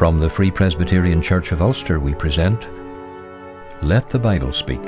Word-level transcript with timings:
From 0.00 0.18
the 0.18 0.30
Free 0.30 0.50
Presbyterian 0.50 1.20
Church 1.20 1.52
of 1.52 1.60
Ulster, 1.60 2.00
we 2.00 2.14
present 2.14 2.66
Let 3.82 4.08
the 4.08 4.18
Bible 4.18 4.50
Speak. 4.50 4.80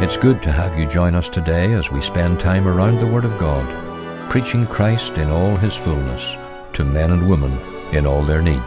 It's 0.00 0.16
good 0.16 0.40
to 0.44 0.52
have 0.52 0.78
you 0.78 0.86
join 0.86 1.16
us 1.16 1.28
today 1.28 1.72
as 1.72 1.90
we 1.90 2.00
spend 2.00 2.38
time 2.38 2.68
around 2.68 3.00
the 3.00 3.06
Word 3.08 3.24
of 3.24 3.36
God, 3.36 4.30
preaching 4.30 4.64
Christ 4.64 5.18
in 5.18 5.30
all 5.30 5.56
His 5.56 5.74
fullness 5.74 6.36
to 6.74 6.84
men 6.84 7.10
and 7.10 7.28
women 7.28 7.58
in 7.92 8.06
all 8.06 8.22
their 8.22 8.42
need. 8.42 8.62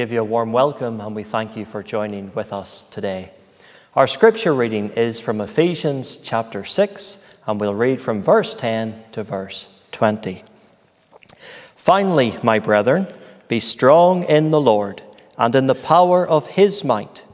Give 0.00 0.12
you 0.12 0.20
a 0.20 0.24
warm 0.24 0.50
welcome 0.50 0.98
and 0.98 1.14
we 1.14 1.22
thank 1.22 1.58
you 1.58 1.64
for 1.66 1.82
joining 1.82 2.32
with 2.32 2.54
us 2.54 2.80
today. 2.80 3.30
Our 3.94 4.06
scripture 4.06 4.54
reading 4.54 4.88
is 4.92 5.20
from 5.20 5.42
Ephesians 5.42 6.16
chapter 6.16 6.64
6, 6.64 7.36
and 7.46 7.60
we'll 7.60 7.74
read 7.74 8.00
from 8.00 8.22
verse 8.22 8.54
10 8.54 8.98
to 9.12 9.22
verse 9.22 9.68
20. 9.92 10.42
Finally, 11.76 12.32
my 12.42 12.58
brethren, 12.58 13.08
be 13.46 13.60
strong 13.60 14.24
in 14.24 14.48
the 14.48 14.58
Lord 14.58 15.02
and 15.36 15.54
in 15.54 15.66
the 15.66 15.74
power 15.74 16.26
of 16.26 16.46
his 16.46 16.82
might. 16.82 17.26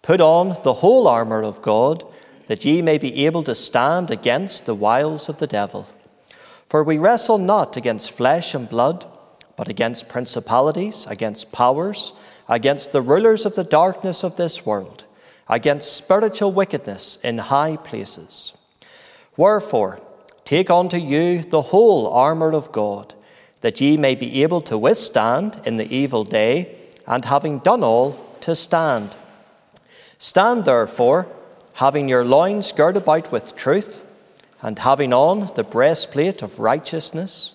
Put 0.00 0.20
on 0.20 0.54
the 0.62 0.74
whole 0.74 1.08
armour 1.08 1.42
of 1.42 1.62
God, 1.62 2.04
that 2.46 2.64
ye 2.64 2.80
may 2.80 2.96
be 2.96 3.26
able 3.26 3.42
to 3.42 3.56
stand 3.56 4.12
against 4.12 4.66
the 4.66 4.74
wiles 4.76 5.28
of 5.28 5.40
the 5.40 5.48
devil. 5.48 5.88
For 6.64 6.84
we 6.84 6.96
wrestle 6.96 7.38
not 7.38 7.76
against 7.76 8.12
flesh 8.12 8.54
and 8.54 8.68
blood 8.68 9.04
but 9.56 9.68
against 9.68 10.08
principalities, 10.08 11.06
against 11.06 11.52
powers, 11.52 12.12
against 12.48 12.92
the 12.92 13.02
rulers 13.02 13.46
of 13.46 13.54
the 13.54 13.64
darkness 13.64 14.24
of 14.24 14.36
this 14.36 14.66
world, 14.66 15.04
against 15.48 15.92
spiritual 15.92 16.52
wickedness 16.52 17.18
in 17.22 17.38
high 17.38 17.76
places. 17.76 18.54
Wherefore, 19.36 20.00
take 20.44 20.70
unto 20.70 20.96
you 20.96 21.42
the 21.42 21.62
whole 21.62 22.08
armour 22.08 22.52
of 22.52 22.72
God, 22.72 23.14
that 23.60 23.80
ye 23.80 23.96
may 23.96 24.14
be 24.14 24.42
able 24.42 24.60
to 24.62 24.78
withstand 24.78 25.60
in 25.64 25.76
the 25.76 25.92
evil 25.92 26.24
day, 26.24 26.76
and 27.06 27.24
having 27.24 27.58
done 27.60 27.82
all, 27.82 28.12
to 28.40 28.54
stand. 28.54 29.16
Stand 30.18 30.64
therefore, 30.64 31.26
having 31.74 32.08
your 32.08 32.24
loins 32.24 32.72
girt 32.72 32.96
about 32.96 33.32
with 33.32 33.56
truth, 33.56 34.04
and 34.62 34.78
having 34.78 35.12
on 35.12 35.50
the 35.54 35.64
breastplate 35.64 36.42
of 36.42 36.58
righteousness 36.58 37.54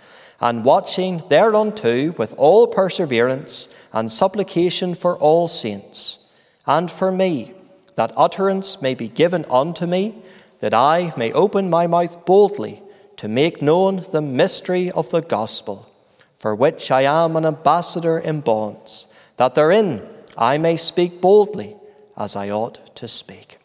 and 0.41 0.65
watching 0.65 1.23
thereunto 1.29 2.11
with 2.13 2.35
all 2.37 2.67
perseverance 2.67 3.73
and 3.93 4.11
supplication 4.11 4.95
for 4.95 5.17
all 5.17 5.47
saints, 5.47 6.19
and 6.65 6.91
for 6.91 7.11
me, 7.11 7.53
that 7.95 8.11
utterance 8.17 8.81
may 8.81 8.95
be 8.95 9.07
given 9.07 9.45
unto 9.49 9.85
me, 9.85 10.15
that 10.59 10.73
I 10.73 11.13
may 11.15 11.31
open 11.31 11.69
my 11.69 11.87
mouth 11.87 12.25
boldly 12.25 12.81
to 13.17 13.27
make 13.27 13.61
known 13.61 14.03
the 14.11 14.21
mystery 14.21 14.91
of 14.91 15.09
the 15.11 15.21
gospel 15.21 15.87
for 16.41 16.55
which 16.55 16.89
I 16.89 17.03
am 17.03 17.35
an 17.35 17.45
ambassador 17.45 18.17
in 18.17 18.41
bonds, 18.41 19.07
that 19.37 19.53
therein 19.53 20.01
I 20.35 20.57
may 20.57 20.75
speak 20.75 21.21
boldly 21.21 21.75
as 22.17 22.35
I 22.35 22.49
ought 22.49 22.95
to 22.95 23.07
speak. 23.07 23.59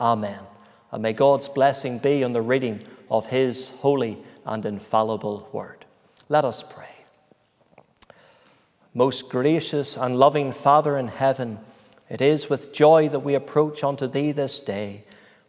Amen. 0.00 0.40
And 0.90 1.00
may 1.00 1.12
God's 1.12 1.48
blessing 1.48 1.98
be 1.98 2.24
on 2.24 2.32
the 2.32 2.42
reading 2.42 2.82
of 3.08 3.26
His 3.26 3.70
holy 3.82 4.18
and 4.44 4.66
infallible 4.66 5.48
word. 5.52 5.81
Let 6.32 6.46
us 6.46 6.62
pray. 6.62 6.86
Most 8.94 9.28
gracious 9.28 9.98
and 9.98 10.18
loving 10.18 10.52
Father 10.52 10.96
in 10.96 11.08
heaven, 11.08 11.58
it 12.08 12.22
is 12.22 12.48
with 12.48 12.72
joy 12.72 13.10
that 13.10 13.20
we 13.20 13.34
approach 13.34 13.84
unto 13.84 14.06
Thee 14.06 14.32
this 14.32 14.58
day. 14.58 15.04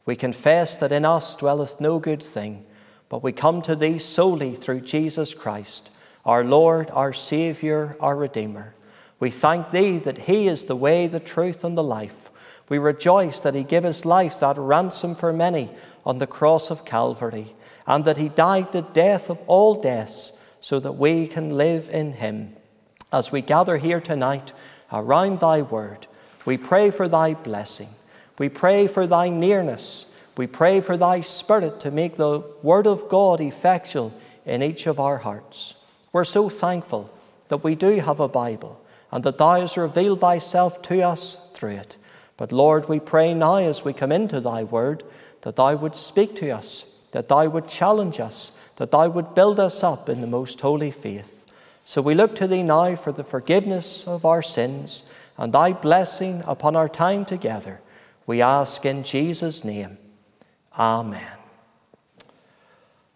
We 0.06 0.18
confess 0.18 0.75
that 0.75 0.91
in 0.91 1.06
us 1.06 1.38
dwelleth 1.38 1.80
no 1.80 2.00
good 2.00 2.21
thing, 2.21 2.65
but 3.07 3.24
we 3.24 3.31
come 3.31 3.62
to 3.62 3.77
Thee 3.77 3.97
solely 3.97 4.56
through 4.56 4.81
Jesus 4.81 5.33
Christ 5.33 5.89
our 6.25 6.44
Lord, 6.44 6.89
our 6.91 7.13
Saviour, 7.13 7.95
our 8.01 8.18
Redeemer. 8.18 8.75
We 9.21 9.30
thank 9.30 9.71
Thee 9.71 10.00
that 10.00 10.18
He 10.18 10.50
is 10.50 10.65
the 10.65 10.75
way, 10.75 11.07
the 11.07 11.21
truth, 11.21 11.63
and 11.63 11.77
the 11.77 11.81
life. 11.81 12.30
We 12.68 12.77
rejoice 12.77 13.39
that 13.39 13.56
He 13.56 13.63
gave 13.63 13.83
His 13.83 14.03
life, 14.03 14.41
that 14.41 14.57
ransom 14.57 15.15
for 15.15 15.31
many, 15.31 15.69
on 16.06 16.18
the 16.18 16.27
cross 16.27 16.69
of 16.69 16.83
Calvary, 16.83 17.56
and 17.88 18.03
that 18.03 18.18
He 18.18 18.27
died 18.27 18.74
the 18.74 18.81
death 18.81 19.30
of 19.30 19.41
all 19.47 19.81
deaths 19.81 20.33
so 20.63 20.80
that 20.80 20.94
we 20.94 21.27
can 21.27 21.57
live 21.57 21.89
in 21.92 22.13
Him. 22.13 22.56
As 23.12 23.33
we 23.33 23.42
gather 23.42 23.75
here 23.75 24.00
tonight 24.00 24.54
around 24.94 25.42
Thy 25.42 25.62
Word, 25.62 26.07
we 26.45 26.56
pray 26.56 26.89
for 26.89 27.10
Thy 27.10 27.33
blessing. 27.33 27.89
We 28.39 28.48
pray 28.48 28.88
for 28.88 29.06
Thy 29.06 29.27
nearness. 29.27 30.06
We 30.38 30.48
pray 30.48 30.80
for 30.80 30.95
Thy 30.95 31.19
Spirit 31.19 31.81
to 31.81 31.92
make 31.92 32.15
the 32.15 32.45
Word 32.62 32.88
of 32.88 33.10
God 33.10 33.42
effectual 33.42 34.13
in 34.45 34.63
each 34.63 34.88
of 34.88 35.01
our 35.01 35.18
hearts. 35.18 35.75
We're 36.13 36.24
so 36.24 36.48
thankful 36.48 37.13
that 37.50 37.66
we 37.66 37.75
do 37.75 38.00
have 38.00 38.21
a 38.21 38.30
Bible 38.30 38.81
and 39.12 39.21
that 39.25 39.39
Thou 39.39 39.59
hast 39.59 39.75
revealed 39.75 40.21
Thyself 40.21 40.81
to 40.83 41.01
us 41.01 41.51
through 41.54 41.71
it. 41.71 41.98
But 42.38 42.54
Lord, 42.54 42.88
we 42.88 43.01
pray 43.01 43.33
now 43.33 43.57
as 43.57 43.83
we 43.83 43.92
come 43.92 44.13
into 44.13 44.39
Thy 44.39 44.63
word 44.63 45.04
that 45.42 45.57
Thou 45.57 45.75
would 45.75 45.98
speak 45.98 46.38
to 46.38 46.51
us, 46.51 46.86
that 47.12 47.27
Thou 47.27 47.50
would 47.50 47.68
challenge 47.68 48.21
us, 48.21 48.57
that 48.78 48.92
Thou 48.92 49.10
would 49.10 49.36
build 49.36 49.60
us 49.60 49.84
up 49.84 50.10
in 50.10 50.22
the 50.22 50.28
most 50.28 50.60
holy 50.62 50.92
faith. 50.92 51.46
So 51.86 52.02
we 52.02 52.16
look 52.16 52.36
to 52.36 52.48
Thee 52.48 52.64
now 52.64 52.96
for 52.96 53.12
the 53.12 53.24
forgiveness 53.24 54.08
of 54.08 54.25
our 54.25 54.42
sins 54.42 55.10
and 55.38 55.54
Thy 55.54 55.74
blessing 55.74 56.44
upon 56.46 56.75
our 56.75 56.90
time 56.90 57.25
together. 57.25 57.81
We 58.25 58.42
ask 58.42 58.86
in 58.86 59.04
Jesus' 59.04 59.64
name. 59.64 59.98
Amen. 60.78 61.38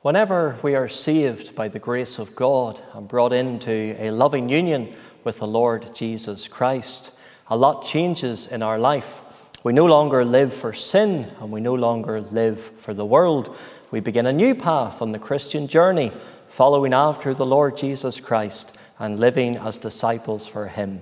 Whenever 0.01 0.57
we 0.61 0.75
are 0.75 0.87
saved 0.87 1.55
by 1.55 1.67
the 1.67 1.79
grace 1.79 2.19
of 2.19 2.35
God 2.35 2.81
and 2.93 3.07
brought 3.07 3.33
into 3.33 3.95
a 3.99 4.11
loving 4.11 4.47
union 4.47 4.93
with 5.23 5.39
the 5.39 5.47
Lord 5.47 5.95
Jesus 5.95 6.47
Christ, 6.47 7.11
a 7.49 7.57
lot 7.57 7.83
changes 7.83 8.47
in 8.47 8.61
our 8.61 8.77
life. 8.77 9.21
We 9.63 9.73
no 9.73 9.85
longer 9.85 10.23
live 10.23 10.53
for 10.53 10.71
sin 10.71 11.31
and 11.39 11.51
we 11.51 11.61
no 11.61 11.73
longer 11.73 12.21
live 12.21 12.61
for 12.61 12.93
the 12.93 13.05
world. 13.05 13.55
We 13.91 13.99
begin 13.99 14.25
a 14.25 14.33
new 14.33 14.55
path 14.55 15.01
on 15.01 15.11
the 15.11 15.19
Christian 15.19 15.67
journey, 15.67 16.11
following 16.47 16.93
after 16.93 17.33
the 17.33 17.45
Lord 17.45 17.77
Jesus 17.77 18.19
Christ 18.19 18.77
and 18.99 19.19
living 19.19 19.57
as 19.57 19.77
disciples 19.77 20.47
for 20.47 20.67
Him. 20.67 21.01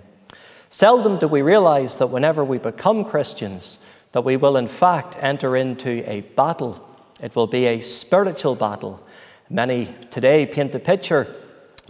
Seldom 0.70 1.18
do 1.18 1.28
we 1.28 1.42
realize 1.42 1.98
that 1.98 2.08
whenever 2.08 2.44
we 2.44 2.58
become 2.58 3.06
Christians, 3.06 3.80
that 4.12 4.24
we 4.24 4.38
will 4.38 4.58
in 4.58 4.68
fact 4.68 5.18
enter 5.20 5.56
into 5.56 6.04
a 6.10 6.22
battle 6.22 6.86
it 7.22 7.36
will 7.36 7.48
be 7.48 7.66
a 7.66 7.80
spiritual 7.80 8.56
battle. 8.56 9.02
Many 9.50 9.94
today 10.10 10.46
paint 10.46 10.72
the 10.72 10.80
picture 10.80 11.34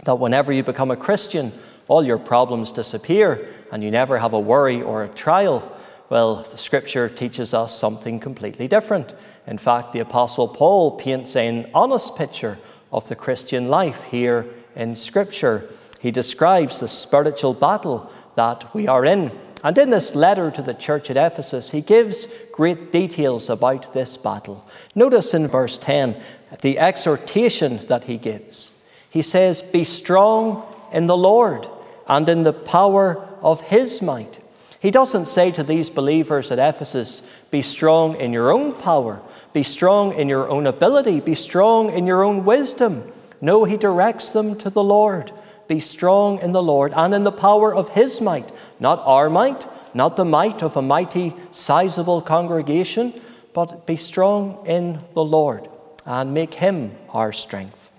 that 0.04 0.18
whenever 0.18 0.52
you 0.52 0.62
become 0.62 0.90
a 0.90 0.96
Christian, 0.96 1.52
all 1.88 2.04
your 2.04 2.18
problems 2.18 2.72
disappear 2.72 3.48
and 3.72 3.82
you 3.82 3.90
never 3.90 4.18
have 4.18 4.32
a 4.32 4.40
worry 4.40 4.82
or 4.82 5.04
a 5.04 5.08
trial. 5.08 5.75
Well, 6.08 6.36
the 6.36 6.56
scripture 6.56 7.08
teaches 7.08 7.52
us 7.52 7.76
something 7.76 8.20
completely 8.20 8.68
different. 8.68 9.12
In 9.46 9.58
fact, 9.58 9.92
the 9.92 10.00
Apostle 10.00 10.46
Paul 10.46 10.92
paints 10.92 11.34
an 11.34 11.68
honest 11.74 12.16
picture 12.16 12.58
of 12.92 13.08
the 13.08 13.16
Christian 13.16 13.68
life 13.68 14.04
here 14.04 14.46
in 14.76 14.94
scripture. 14.94 15.68
He 16.00 16.12
describes 16.12 16.78
the 16.78 16.86
spiritual 16.86 17.54
battle 17.54 18.10
that 18.36 18.72
we 18.72 18.86
are 18.86 19.04
in. 19.04 19.32
And 19.64 19.76
in 19.78 19.90
this 19.90 20.14
letter 20.14 20.52
to 20.52 20.62
the 20.62 20.74
church 20.74 21.10
at 21.10 21.16
Ephesus, 21.16 21.72
he 21.72 21.80
gives 21.80 22.28
great 22.52 22.92
details 22.92 23.50
about 23.50 23.92
this 23.92 24.16
battle. 24.16 24.64
Notice 24.94 25.34
in 25.34 25.48
verse 25.48 25.76
10 25.76 26.20
the 26.60 26.78
exhortation 26.78 27.78
that 27.88 28.04
he 28.04 28.16
gives. 28.16 28.80
He 29.10 29.22
says, 29.22 29.60
Be 29.60 29.82
strong 29.82 30.72
in 30.92 31.08
the 31.08 31.16
Lord 31.16 31.66
and 32.06 32.28
in 32.28 32.44
the 32.44 32.52
power 32.52 33.26
of 33.42 33.62
his 33.62 34.00
might. 34.00 34.38
He 34.86 34.92
doesn't 34.92 35.26
say 35.26 35.50
to 35.50 35.64
these 35.64 35.90
believers 35.90 36.52
at 36.52 36.60
Ephesus, 36.60 37.28
Be 37.50 37.60
strong 37.60 38.14
in 38.20 38.32
your 38.32 38.52
own 38.52 38.72
power, 38.72 39.20
be 39.52 39.64
strong 39.64 40.14
in 40.14 40.28
your 40.28 40.48
own 40.48 40.64
ability, 40.64 41.18
be 41.18 41.34
strong 41.34 41.90
in 41.90 42.06
your 42.06 42.22
own 42.22 42.44
wisdom. 42.44 43.02
No, 43.40 43.64
he 43.64 43.76
directs 43.76 44.30
them 44.30 44.56
to 44.58 44.70
the 44.70 44.84
Lord. 44.84 45.32
Be 45.66 45.80
strong 45.80 46.38
in 46.38 46.52
the 46.52 46.62
Lord 46.62 46.92
and 46.94 47.12
in 47.12 47.24
the 47.24 47.32
power 47.32 47.74
of 47.74 47.94
his 47.94 48.20
might, 48.20 48.48
not 48.78 49.02
our 49.04 49.28
might, 49.28 49.66
not 49.92 50.16
the 50.16 50.24
might 50.24 50.62
of 50.62 50.76
a 50.76 50.82
mighty, 50.82 51.34
sizable 51.50 52.22
congregation, 52.22 53.12
but 53.54 53.88
be 53.88 53.96
strong 53.96 54.64
in 54.68 55.00
the 55.14 55.24
Lord 55.24 55.68
and 56.04 56.32
make 56.32 56.54
him 56.54 56.94
our 57.10 57.32
strength. 57.32 57.90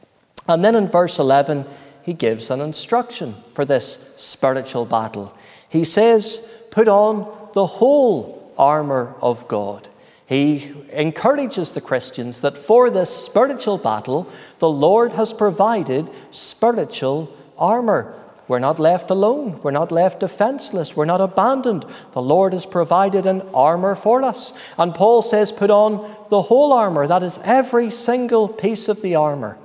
And 0.48 0.63
then 0.63 0.74
in 0.74 0.88
verse 0.88 1.20
11, 1.20 1.65
he 2.01 2.13
gives 2.13 2.50
an 2.50 2.62
instruction 2.62 3.36
for 3.51 3.65
this 3.65 4.15
spiritual 4.15 4.86
battle. 4.86 5.38
He 5.67 5.84
says, 5.84 6.48
Put 6.71 6.88
on 6.88 7.50
the 7.53 7.65
whole 7.65 8.53
armour 8.57 9.15
of 9.21 9.47
God. 9.47 9.88
He 10.25 10.74
encourages 10.91 11.71
the 11.71 11.81
Christians 11.81 12.41
that 12.41 12.57
for 12.57 12.89
this 12.89 13.09
spiritual 13.09 13.77
battle, 13.77 14.29
the 14.59 14.69
Lord 14.69 15.13
has 15.13 15.31
provided 15.31 16.09
spiritual 16.31 17.33
armour. 17.57 18.13
We're 18.47 18.59
not 18.59 18.79
left 18.79 19.09
alone. 19.09 19.59
We're 19.62 19.71
not 19.71 19.91
left 19.91 20.21
defenseless. 20.21 20.95
We're 20.95 21.05
not 21.05 21.21
abandoned. 21.21 21.86
The 22.12 22.21
Lord 22.21 22.53
has 22.53 22.65
provided 22.65 23.25
an 23.25 23.41
armour 23.53 23.95
for 23.95 24.24
us. 24.24 24.53
And 24.77 24.93
Paul 24.93 25.21
says, 25.21 25.51
put 25.51 25.69
on 25.69 26.09
the 26.29 26.43
whole 26.43 26.71
armour. 26.74 27.07
That 27.07 27.24
is 27.24 27.39
every 27.43 27.89
single 27.89 28.47
piece 28.47 28.88
of 28.88 29.01
the 29.01 29.15
armour. 29.15 29.57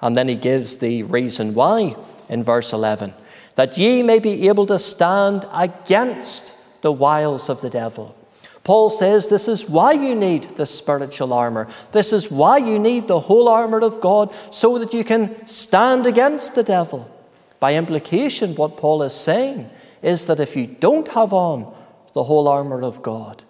And 0.00 0.16
then 0.16 0.28
he 0.28 0.34
gives 0.34 0.78
the 0.78 1.02
reason 1.02 1.54
why 1.54 1.94
in 2.28 2.42
verse 2.42 2.72
11 2.72 3.12
that 3.54 3.76
ye 3.76 4.02
may 4.02 4.18
be 4.18 4.48
able 4.48 4.66
to 4.66 4.78
stand 4.78 5.44
against 5.52 6.54
the 6.82 6.92
wiles 6.92 7.48
of 7.48 7.60
the 7.60 7.70
devil. 7.70 8.16
Paul 8.62 8.90
says 8.90 9.28
this 9.28 9.48
is 9.48 9.68
why 9.68 9.92
you 9.92 10.14
need 10.14 10.56
the 10.56 10.66
spiritual 10.66 11.32
armour. 11.32 11.68
This 11.92 12.12
is 12.12 12.30
why 12.30 12.58
you 12.58 12.78
need 12.78 13.08
the 13.08 13.20
whole 13.20 13.48
armour 13.48 13.80
of 13.80 14.00
God 14.00 14.34
so 14.50 14.78
that 14.78 14.92
you 14.92 15.02
can 15.02 15.46
stand 15.46 16.06
against 16.06 16.54
the 16.54 16.62
devil. 16.62 17.10
By 17.58 17.74
implication, 17.74 18.54
what 18.54 18.76
Paul 18.76 19.02
is 19.02 19.14
saying 19.14 19.68
is 20.02 20.26
that 20.26 20.40
if 20.40 20.56
you 20.56 20.66
don't 20.66 21.08
have 21.08 21.32
on 21.32 21.74
the 22.12 22.24
whole 22.24 22.48
armour 22.48 22.82
of 22.82 23.02
God, 23.02 23.44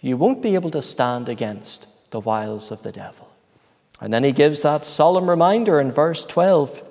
you 0.00 0.16
won't 0.16 0.42
be 0.42 0.54
able 0.54 0.70
to 0.72 0.82
stand 0.82 1.28
against 1.28 1.86
the 2.10 2.20
wiles 2.20 2.70
of 2.70 2.82
the 2.82 2.92
devil. 2.92 3.28
And 4.00 4.12
then 4.12 4.24
he 4.24 4.32
gives 4.32 4.62
that 4.62 4.84
solemn 4.84 5.30
reminder 5.30 5.80
in 5.80 5.90
verse 5.90 6.24
12 6.24 6.82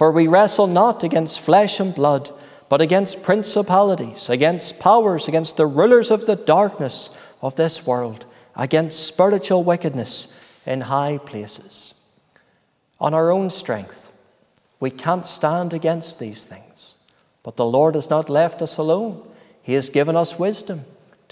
For 0.00 0.10
we 0.10 0.28
wrestle 0.28 0.66
not 0.66 1.04
against 1.04 1.40
flesh 1.40 1.78
and 1.78 1.94
blood, 1.94 2.30
but 2.70 2.80
against 2.80 3.22
principalities, 3.22 4.30
against 4.30 4.80
powers, 4.80 5.28
against 5.28 5.58
the 5.58 5.66
rulers 5.66 6.10
of 6.10 6.24
the 6.24 6.36
darkness 6.36 7.10
of 7.42 7.56
this 7.56 7.86
world, 7.86 8.24
against 8.56 9.06
spiritual 9.06 9.62
wickedness 9.62 10.34
in 10.64 10.80
high 10.80 11.18
places. 11.18 11.92
On 12.98 13.12
our 13.12 13.30
own 13.30 13.50
strength, 13.50 14.10
we 14.80 14.90
can't 14.90 15.26
stand 15.26 15.74
against 15.74 16.18
these 16.18 16.44
things. 16.44 16.96
But 17.42 17.56
the 17.56 17.66
Lord 17.66 17.94
has 17.94 18.08
not 18.08 18.30
left 18.30 18.62
us 18.62 18.78
alone. 18.78 19.22
He 19.62 19.74
has 19.74 19.90
given 19.90 20.16
us 20.16 20.38
wisdom. 20.38 20.86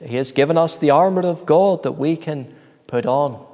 He 0.05 0.19
has 0.19 0.31
given 0.31 0.59
us 0.59 0.77
the 0.77 0.91
armour 0.91 1.23
of 1.23 1.47
God 1.47 1.85
that 1.85 1.93
we 1.93 2.19
can 2.19 2.55
put 2.87 3.07
on. 3.07 3.47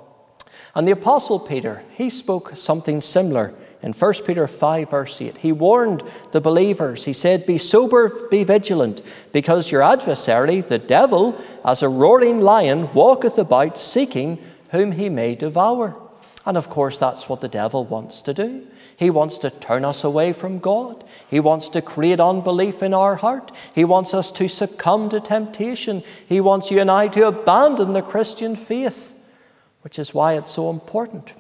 And 0.75 0.89
the 0.89 0.99
Apostle 0.99 1.39
Peter, 1.39 1.85
he 1.93 2.11
spoke 2.11 2.57
something 2.57 3.01
similar 3.01 3.55
in 3.85 3.93
1 3.93 4.13
Peter 4.27 4.49
5, 4.49 4.91
verse 4.91 5.21
8. 5.21 5.39
He 5.39 5.53
warned 5.53 6.03
the 6.33 6.41
believers. 6.41 7.05
He 7.05 7.13
said, 7.13 7.45
Be 7.45 7.59
sober, 7.59 8.11
be 8.31 8.43
vigilant, 8.43 9.03
because 9.31 9.71
your 9.71 9.83
adversary, 9.83 10.63
the 10.63 10.79
devil, 10.79 11.39
as 11.63 11.83
a 11.83 11.89
roaring 11.91 12.41
lion, 12.41 12.91
walketh 12.95 13.37
about 13.37 13.79
seeking 13.79 14.43
whom 14.71 14.93
he 14.93 15.11
may 15.11 15.35
devour. 15.35 16.01
And 16.47 16.57
of 16.57 16.71
course, 16.71 16.97
that's 16.97 17.29
what 17.29 17.43
the 17.43 17.49
devil 17.49 17.85
wants 17.85 18.23
to 18.23 18.33
do. 18.33 18.67
He 18.97 19.11
wants 19.11 19.37
to 19.39 19.51
turn 19.51 19.85
us 19.85 20.03
away 20.03 20.33
from 20.33 20.61
God. 20.61 21.05
He 21.29 21.39
wants 21.39 21.69
to 21.71 21.83
create 21.83 22.21
unbelief 22.21 22.83
in 22.83 22.95
our 22.95 23.17
heart. 23.17 23.53
He 23.75 23.85
wants 23.85 24.15
us 24.15 24.31
to 24.33 24.49
succumb 24.49 25.11
to 25.11 25.21
temptation. 25.21 26.03
He 26.27 26.41
wants 26.41 26.71
you 26.71 26.81
and 26.81 26.91
I 26.91 27.09
to 27.09 27.27
abandon 27.27 27.93
the 27.93 28.01
Christian 28.01 28.57
faith, 28.57 29.23
which 29.83 29.99
is 29.99 30.15
why 30.15 30.39
it's 30.39 30.53
so 30.53 30.71
important. 30.71 31.35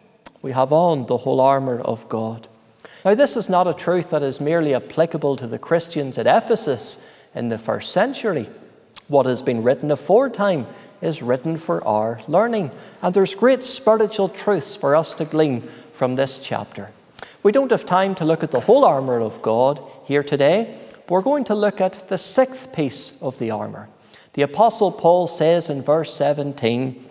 We 0.45 0.53
have 0.53 0.75
on 0.75 1.07
the 1.07 1.17
whole 1.17 1.41
armour 1.41 1.81
of 1.81 2.07
God. 2.11 2.49
Now, 3.03 3.15
this 3.15 3.35
is 3.35 3.49
not 3.49 3.67
a 3.67 3.73
truth 3.73 4.11
that 4.11 4.23
is 4.23 4.43
merely 4.43 4.75
applicable 4.75 5.37
to 5.37 5.47
the 5.47 5.59
Christians 5.59 6.19
at 6.19 6.27
Ephesus 6.27 7.03
in 7.35 7.49
the 7.49 7.57
first 7.57 7.93
century. 7.93 8.51
What 9.09 9.25
has 9.25 9.41
been 9.41 9.63
written 9.63 9.91
aforetime 9.91 10.67
is 11.01 11.23
written 11.23 11.57
for 11.57 11.83
our 11.87 12.21
learning, 12.29 12.73
and 13.01 13.15
there's 13.15 13.35
great 13.35 13.65
spiritual 13.65 14.29
truths 14.29 14.77
for 14.77 14.95
us 14.95 15.15
to 15.15 15.25
glean 15.25 15.63
from 15.91 16.17
this 16.17 16.39
chapter. 16.39 16.91
We 17.43 17.51
don't 17.51 17.71
have 17.71 17.87
time 17.87 18.15
to 18.17 18.27
look 18.27 18.45
at 18.45 18.51
the 18.51 18.61
whole 18.61 18.85
armour 18.85 19.23
of 19.23 19.41
God 19.41 19.81
here 20.05 20.23
today. 20.23 20.77
We're 21.09 21.23
going 21.23 21.45
to 21.45 21.55
look 21.55 21.81
at 21.81 22.11
the 22.11 22.19
sixth 22.19 22.77
piece 22.77 23.19
of 23.23 23.39
the 23.39 23.51
armour. 23.51 23.89
The 24.35 24.43
Apostle 24.43 24.93
Paul 24.93 25.27
says 25.27 25.71
in 25.71 25.81
verse 25.81 26.13
17, 26.13 27.03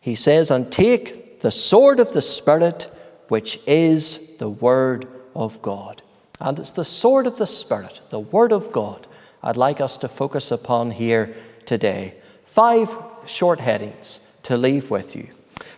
he 0.00 0.16
says, 0.16 0.50
And 0.50 0.72
take 0.72 1.23
the 1.44 1.50
sword 1.50 2.00
of 2.00 2.10
the 2.14 2.22
Spirit, 2.22 2.90
which 3.28 3.60
is 3.66 4.38
the 4.38 4.48
Word 4.48 5.06
of 5.36 5.60
God. 5.60 6.00
And 6.40 6.58
it's 6.58 6.70
the 6.70 6.86
sword 6.86 7.26
of 7.26 7.36
the 7.36 7.46
Spirit, 7.46 8.00
the 8.08 8.18
Word 8.18 8.50
of 8.50 8.72
God, 8.72 9.06
I'd 9.42 9.58
like 9.58 9.78
us 9.78 9.98
to 9.98 10.08
focus 10.08 10.50
upon 10.50 10.92
here 10.92 11.36
today. 11.66 12.14
Five 12.44 12.96
short 13.26 13.60
headings 13.60 14.20
to 14.44 14.56
leave 14.56 14.90
with 14.90 15.14
you. 15.14 15.28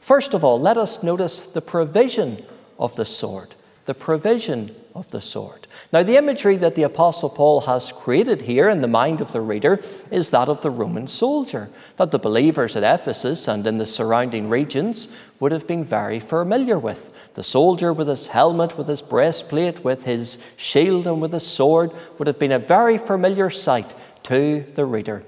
First 0.00 0.34
of 0.34 0.44
all, 0.44 0.60
let 0.60 0.78
us 0.78 1.02
notice 1.02 1.40
the 1.40 1.60
provision 1.60 2.44
of 2.78 2.94
the 2.94 3.04
sword. 3.04 3.56
The 3.86 3.94
provision 3.94 4.72
of 4.96 5.10
the 5.10 5.20
sword. 5.20 5.66
Now, 5.92 6.02
the 6.02 6.16
imagery 6.16 6.56
that 6.56 6.74
the 6.74 6.82
Apostle 6.82 7.28
Paul 7.28 7.62
has 7.62 7.92
created 7.92 8.42
here 8.42 8.68
in 8.68 8.80
the 8.80 8.88
mind 8.88 9.20
of 9.20 9.32
the 9.32 9.40
reader 9.40 9.80
is 10.10 10.30
that 10.30 10.48
of 10.48 10.62
the 10.62 10.70
Roman 10.70 11.06
soldier, 11.06 11.68
that 11.96 12.10
the 12.10 12.18
believers 12.18 12.76
at 12.76 12.82
Ephesus 12.82 13.46
and 13.46 13.66
in 13.66 13.78
the 13.78 13.86
surrounding 13.86 14.48
regions 14.48 15.14
would 15.38 15.52
have 15.52 15.66
been 15.66 15.84
very 15.84 16.18
familiar 16.18 16.78
with. 16.78 17.14
The 17.34 17.42
soldier 17.42 17.92
with 17.92 18.08
his 18.08 18.28
helmet, 18.28 18.78
with 18.78 18.88
his 18.88 19.02
breastplate, 19.02 19.84
with 19.84 20.04
his 20.04 20.38
shield, 20.56 21.06
and 21.06 21.20
with 21.20 21.32
his 21.32 21.46
sword 21.46 21.92
would 22.18 22.26
have 22.26 22.38
been 22.38 22.52
a 22.52 22.58
very 22.58 22.98
familiar 22.98 23.50
sight 23.50 23.94
to 24.24 24.64
the 24.74 24.84
reader. 24.84 25.22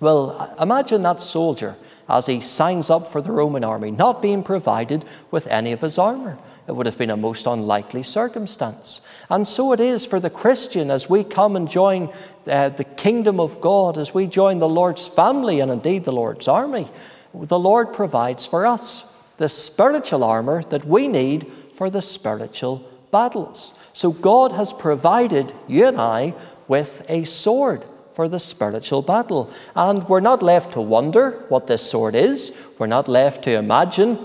Well, 0.00 0.54
imagine 0.60 1.02
that 1.02 1.20
soldier 1.20 1.76
as 2.08 2.26
he 2.26 2.40
signs 2.40 2.88
up 2.88 3.06
for 3.06 3.20
the 3.20 3.32
Roman 3.32 3.64
army, 3.64 3.90
not 3.90 4.22
being 4.22 4.42
provided 4.42 5.04
with 5.30 5.46
any 5.48 5.72
of 5.72 5.80
his 5.80 5.98
armour. 5.98 6.38
It 6.68 6.76
would 6.76 6.84
have 6.84 6.98
been 6.98 7.08
a 7.08 7.16
most 7.16 7.46
unlikely 7.46 8.02
circumstance. 8.02 9.00
And 9.30 9.48
so 9.48 9.72
it 9.72 9.80
is 9.80 10.04
for 10.04 10.20
the 10.20 10.28
Christian 10.28 10.90
as 10.90 11.08
we 11.08 11.24
come 11.24 11.56
and 11.56 11.66
join 11.66 12.12
uh, 12.46 12.68
the 12.68 12.84
kingdom 12.84 13.40
of 13.40 13.58
God, 13.62 13.96
as 13.96 14.12
we 14.12 14.26
join 14.26 14.58
the 14.58 14.68
Lord's 14.68 15.08
family 15.08 15.60
and 15.60 15.72
indeed 15.72 16.04
the 16.04 16.12
Lord's 16.12 16.46
army. 16.46 16.88
The 17.32 17.58
Lord 17.58 17.94
provides 17.94 18.46
for 18.46 18.66
us 18.66 19.04
the 19.38 19.48
spiritual 19.48 20.22
armour 20.22 20.62
that 20.64 20.84
we 20.84 21.08
need 21.08 21.50
for 21.72 21.88
the 21.88 22.02
spiritual 22.02 22.86
battles. 23.10 23.72
So 23.94 24.12
God 24.12 24.52
has 24.52 24.74
provided 24.74 25.54
you 25.68 25.86
and 25.86 25.98
I 25.98 26.34
with 26.66 27.02
a 27.08 27.24
sword 27.24 27.82
for 28.12 28.28
the 28.28 28.40
spiritual 28.40 29.00
battle. 29.00 29.50
And 29.74 30.06
we're 30.06 30.20
not 30.20 30.42
left 30.42 30.72
to 30.72 30.82
wonder 30.82 31.44
what 31.48 31.66
this 31.66 31.88
sword 31.88 32.14
is, 32.14 32.52
we're 32.78 32.88
not 32.88 33.08
left 33.08 33.44
to 33.44 33.56
imagine 33.56 34.18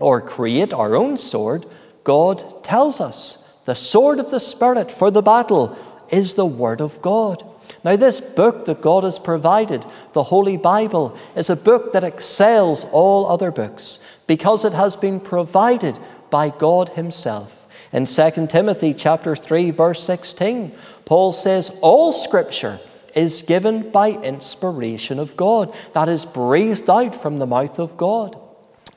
or 0.00 0.20
create 0.20 0.72
our 0.72 0.96
own 0.96 1.16
sword. 1.16 1.66
God 2.04 2.62
tells 2.62 3.00
us 3.00 3.40
the 3.64 3.74
sword 3.74 4.18
of 4.18 4.30
the 4.30 4.40
Spirit 4.40 4.90
for 4.90 5.10
the 5.10 5.22
battle 5.22 5.76
is 6.10 6.34
the 6.34 6.46
Word 6.46 6.80
of 6.80 7.00
God. 7.02 7.42
Now, 7.82 7.96
this 7.96 8.20
book 8.20 8.66
that 8.66 8.82
God 8.82 9.04
has 9.04 9.18
provided, 9.18 9.84
the 10.12 10.24
Holy 10.24 10.56
Bible, 10.56 11.16
is 11.34 11.50
a 11.50 11.56
book 11.56 11.92
that 11.92 12.04
excels 12.04 12.84
all 12.92 13.26
other 13.26 13.50
books 13.50 13.98
because 14.26 14.64
it 14.64 14.72
has 14.72 14.96
been 14.96 15.20
provided 15.20 15.98
by 16.30 16.50
God 16.50 16.90
Himself. 16.90 17.66
In 17.92 18.06
2 18.06 18.46
Timothy 18.48 18.92
chapter 18.92 19.36
3 19.36 19.70
verse 19.70 20.02
16, 20.02 20.72
Paul 21.04 21.32
says 21.32 21.76
all 21.80 22.12
scripture 22.12 22.80
is 23.14 23.42
given 23.42 23.90
by 23.90 24.10
inspiration 24.10 25.18
of 25.18 25.36
God, 25.36 25.74
that 25.92 26.08
is 26.08 26.24
breathed 26.24 26.90
out 26.90 27.14
from 27.14 27.38
the 27.38 27.46
mouth 27.46 27.78
of 27.78 27.96
God. 27.96 28.36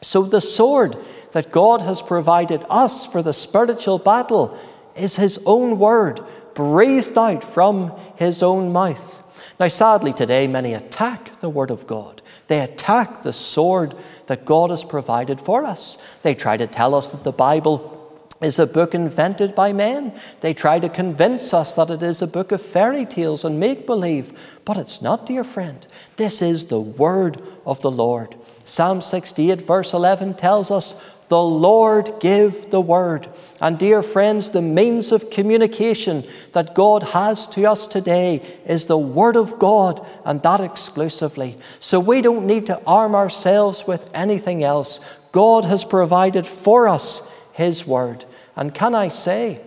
So 0.01 0.23
the 0.23 0.41
sword 0.41 0.97
that 1.38 1.51
God 1.51 1.84
has 1.84 2.01
provided 2.01 2.65
us 2.67 3.06
for 3.06 3.22
the 3.22 3.32
spiritual 3.32 4.00
battle 4.00 4.58
is 4.96 5.17
His 5.17 5.39
own 5.46 5.77
word, 5.77 6.20
breathed 6.56 7.15
out 7.15 7.44
from 7.44 7.91
His 8.15 8.41
own 8.41 8.74
mouth. 8.74 9.24
Now, 9.60 9.67
sadly, 9.67 10.13
today 10.13 10.48
many 10.48 10.74
attack 10.74 11.39
the 11.39 11.50
Word 11.50 11.70
of 11.70 11.86
God. 11.86 12.24
They 12.48 12.62
attack 12.62 13.22
the 13.22 13.34
sword 13.34 13.94
that 14.25 14.46
God 14.46 14.72
has 14.72 14.84
provided 14.84 15.39
for 15.39 15.63
us. 15.63 16.00
They 16.24 16.34
try 16.34 16.58
to 16.58 16.65
tell 16.65 16.96
us 16.96 17.12
that 17.12 17.24
the 17.24 17.32
Bible 17.32 17.94
is 18.41 18.58
a 18.58 18.65
book 18.65 18.96
invented 18.96 19.53
by 19.53 19.74
men. 19.74 20.20
They 20.41 20.56
try 20.56 20.79
to 20.79 20.89
convince 20.89 21.53
us 21.53 21.74
that 21.74 21.91
it 21.91 22.01
is 22.01 22.24
a 22.24 22.27
book 22.27 22.51
of 22.51 22.63
fairy 22.63 23.06
tales 23.06 23.46
and 23.46 23.60
make 23.60 23.86
believe, 23.86 24.60
but 24.65 24.77
it's 24.77 25.03
not, 25.03 25.27
dear 25.27 25.44
friend. 25.44 25.86
This 26.15 26.41
is 26.41 26.65
the 26.65 26.79
word 26.79 27.39
of 27.63 27.82
the 27.82 27.91
Lord. 27.91 28.36
Psalm 28.65 29.01
68, 29.01 29.62
verse 29.62 29.94
11 29.94 30.34
tells 30.34 30.70
us, 30.70 31.15
The 31.29 31.41
Lord 31.41 32.13
give 32.19 32.69
the 32.69 32.79
word. 32.79 33.27
And, 33.60 33.77
dear 33.77 34.01
friends, 34.01 34.51
the 34.51 34.62
means 34.62 35.12
of 35.12 35.29
communication 35.29 36.24
that 36.53 36.74
God 36.74 37.03
has 37.03 37.48
to 37.48 37.65
us 37.65 37.86
today 37.86 38.41
is 38.65 38.86
the 38.86 38.98
word 38.98 39.36
of 39.36 39.60
God, 39.60 40.05
and 40.24 40.41
that 40.43 40.62
exclusively. 40.62 41.57
So 41.79 42.00
we 42.00 42.22
don't 42.22 42.48
need 42.48 42.67
to 42.67 42.81
arm 42.86 43.13
ourselves 43.13 43.86
with 43.86 44.10
anything 44.13 44.63
else. 44.63 45.00
God 45.31 45.65
has 45.65 45.84
provided 45.84 46.48
for 46.48 46.88
us 46.88 47.29
his 47.57 47.88
Word. 47.88 48.24
And 48.55 48.72
can 48.72 48.93
I 48.93 49.07
say, 49.07 49.60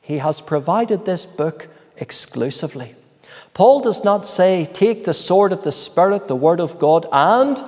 He 0.00 0.18
has 0.18 0.40
provided 0.40 1.04
this 1.04 1.26
book 1.26 1.66
exclusively. 1.96 2.94
Paul 3.54 3.80
does 3.80 4.04
not 4.04 4.24
say, 4.24 4.66
take 4.72 5.04
the 5.04 5.12
sword 5.12 5.52
of 5.52 5.64
the 5.64 5.72
Spirit, 5.72 6.28
the 6.28 6.36
Word 6.36 6.60
of 6.60 6.78
God, 6.78 7.06
and 7.10 7.62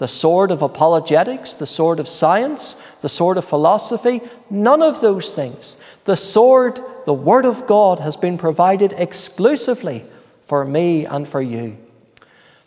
the 0.00 0.08
sword 0.08 0.50
of 0.50 0.60
apologetics, 0.60 1.54
the 1.54 1.66
sword 1.66 2.00
of 2.00 2.08
science, 2.08 2.74
the 3.00 3.08
sword 3.08 3.36
of 3.36 3.44
philosophy. 3.44 4.20
None 4.50 4.82
of 4.82 5.00
those 5.00 5.32
things. 5.32 5.80
The 6.04 6.16
sword, 6.16 6.80
the 7.06 7.14
Word 7.14 7.44
of 7.44 7.68
God, 7.68 8.00
has 8.00 8.16
been 8.16 8.36
provided 8.36 8.92
exclusively 8.96 10.02
for 10.40 10.64
me 10.64 11.06
and 11.06 11.28
for 11.28 11.40
you. 11.40 11.78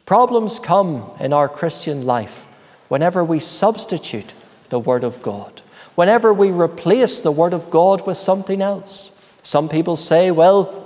Problems 0.05 0.59
come 0.59 1.11
in 1.19 1.33
our 1.33 1.49
Christian 1.49 2.05
life 2.05 2.47
whenever 2.87 3.25
we 3.25 3.39
substitute 3.39 4.33
the 4.69 4.79
Word 4.79 5.03
of 5.03 5.21
God 5.21 5.61
whenever 5.95 6.33
we 6.33 6.51
replace 6.51 7.19
the 7.19 7.31
Word 7.31 7.53
of 7.53 7.69
God 7.69 8.05
with 8.07 8.17
something 8.17 8.61
else. 8.61 9.11
Some 9.43 9.69
people 9.69 9.95
say, 9.95 10.31
well, 10.31 10.82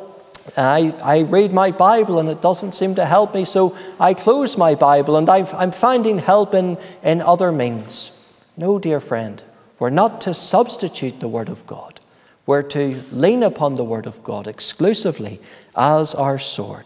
I, 0.56 0.94
I 1.04 1.20
read 1.22 1.52
my 1.52 1.72
Bible 1.72 2.20
and 2.20 2.30
it 2.30 2.42
doesn't 2.42 2.74
seem 2.74 2.96
to 2.96 3.06
help 3.06 3.34
me, 3.34 3.44
so 3.44 3.78
I 4.00 4.14
close 4.14 4.58
my 4.58 4.76
Bible 4.76 5.18
and 5.18 5.30
i 5.30 5.40
I'm 5.58 5.72
finding 5.72 6.20
help 6.20 6.54
in, 6.54 6.78
in 7.04 7.22
other 7.22 7.52
means. 7.52 8.14
No, 8.56 8.80
dear 8.80 9.00
friend, 9.00 9.44
we're 9.80 9.90
not 9.90 10.22
to 10.22 10.34
substitute 10.34 11.20
the 11.20 11.28
Word 11.28 11.50
of 11.50 11.66
God. 11.68 12.00
We're 12.46 12.64
to 12.64 13.04
lean 13.12 13.44
upon 13.44 13.76
the 13.76 13.84
Word 13.84 14.06
of 14.06 14.24
God 14.24 14.48
exclusively 14.48 15.40
as 15.76 16.16
our 16.16 16.40
sword. 16.40 16.86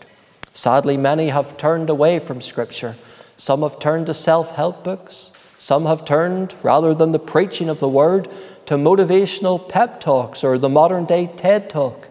Sadly, 0.54 0.98
many 0.98 1.30
have 1.30 1.58
turned 1.58 1.90
away 1.90 2.20
from 2.20 2.42
Scripture. 2.42 2.96
Some 3.38 3.62
have 3.62 3.80
turned 3.80 4.08
to 4.08 4.14
self 4.14 4.56
help 4.56 4.84
books. 4.84 5.32
Some 5.58 5.86
have 5.86 6.04
turned, 6.06 6.56
rather 6.64 6.94
than 6.94 7.12
the 7.12 7.20
preaching 7.20 7.70
of 7.70 7.80
the 7.80 7.88
word, 7.88 8.28
to 8.66 8.76
motivational 8.76 9.70
pep 9.70 10.00
talks 10.00 10.44
or 10.44 10.58
the 10.58 10.68
modern 10.68 11.06
day 11.06 11.28
TED 11.38 11.70
talk. 11.70 12.10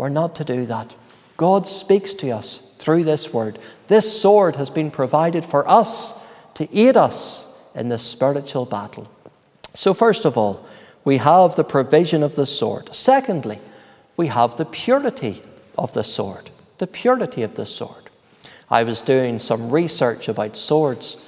We're 0.00 0.08
not 0.08 0.34
to 0.36 0.44
do 0.44 0.64
that. 0.64 0.94
God 1.36 1.66
speaks 1.66 2.14
to 2.14 2.30
us 2.30 2.74
through 2.78 3.04
this 3.04 3.34
word. 3.34 3.58
This 3.88 4.18
sword 4.18 4.56
has 4.56 4.70
been 4.70 4.90
provided 4.90 5.44
for 5.44 5.68
us 5.68 6.26
to 6.54 6.74
aid 6.74 6.96
us 6.96 7.54
in 7.74 7.90
the 7.90 7.98
spiritual 7.98 8.64
battle. 8.64 9.10
So, 9.74 9.92
first 9.92 10.24
of 10.24 10.38
all, 10.38 10.66
we 11.04 11.18
have 11.18 11.54
the 11.54 11.64
provision 11.64 12.22
of 12.22 12.34
the 12.34 12.46
sword. 12.46 12.94
Secondly, 12.94 13.58
we 14.16 14.28
have 14.28 14.56
the 14.56 14.64
purity 14.64 15.42
of 15.76 15.92
the 15.92 16.02
sword. 16.02 16.48
The 16.78 16.86
purity 16.86 17.42
of 17.42 17.56
the 17.56 17.66
sword. 17.66 18.08
I 18.70 18.84
was 18.84 19.02
doing 19.02 19.38
some 19.38 19.70
research 19.70 20.28
about 20.28 20.56
swords 20.56 21.18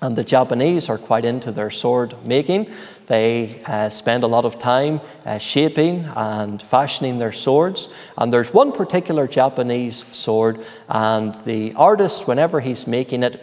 And 0.00 0.16
the 0.16 0.24
Japanese 0.24 0.88
are 0.88 0.98
quite 0.98 1.24
into 1.24 1.50
their 1.50 1.70
sword 1.70 2.14
making. 2.24 2.70
They 3.08 3.58
uh, 3.64 3.88
spend 3.88 4.22
a 4.22 4.26
lot 4.26 4.44
of 4.44 4.58
time 4.58 5.00
uh, 5.24 5.38
shaping 5.38 6.04
and 6.14 6.60
fashioning 6.60 7.18
their 7.18 7.32
swords. 7.32 7.92
And 8.18 8.30
there's 8.30 8.52
one 8.52 8.70
particular 8.70 9.26
Japanese 9.26 10.04
sword, 10.14 10.64
and 10.88 11.34
the 11.46 11.72
artist, 11.74 12.28
whenever 12.28 12.60
he's 12.60 12.86
making 12.86 13.22
it, 13.22 13.42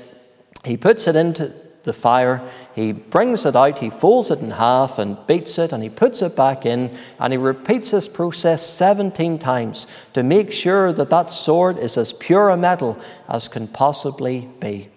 he 0.63 0.77
puts 0.77 1.07
it 1.07 1.15
into 1.15 1.51
the 1.81 1.93
fire, 1.93 2.48
he 2.75 2.91
brings 2.91 3.45
it 3.45 3.55
out, 3.55 3.79
he 3.79 3.89
folds 3.89 4.29
it 4.29 4.39
in 4.39 4.51
half 4.51 5.00
and 5.00 5.17
beats 5.25 5.57
it, 5.57 5.72
and 5.72 5.81
he 5.81 5.89
puts 5.89 6.22
it 6.22 6.36
back 6.36 6.65
in, 6.65 6.95
and 7.19 7.34
he 7.34 7.38
repeats 7.38 7.91
this 7.91 8.07
process 8.07 8.67
17 8.67 9.39
times 9.39 9.88
to 10.13 10.22
make 10.22 10.51
sure 10.51 10.93
that 10.93 11.10
that 11.10 11.31
sword 11.31 11.79
is 11.79 11.98
as 11.98 12.13
pure 12.13 12.50
a 12.50 12.57
metal 12.57 13.00
as 13.27 13.48
can 13.48 13.67
possibly 13.67 14.48
be. 14.60 14.89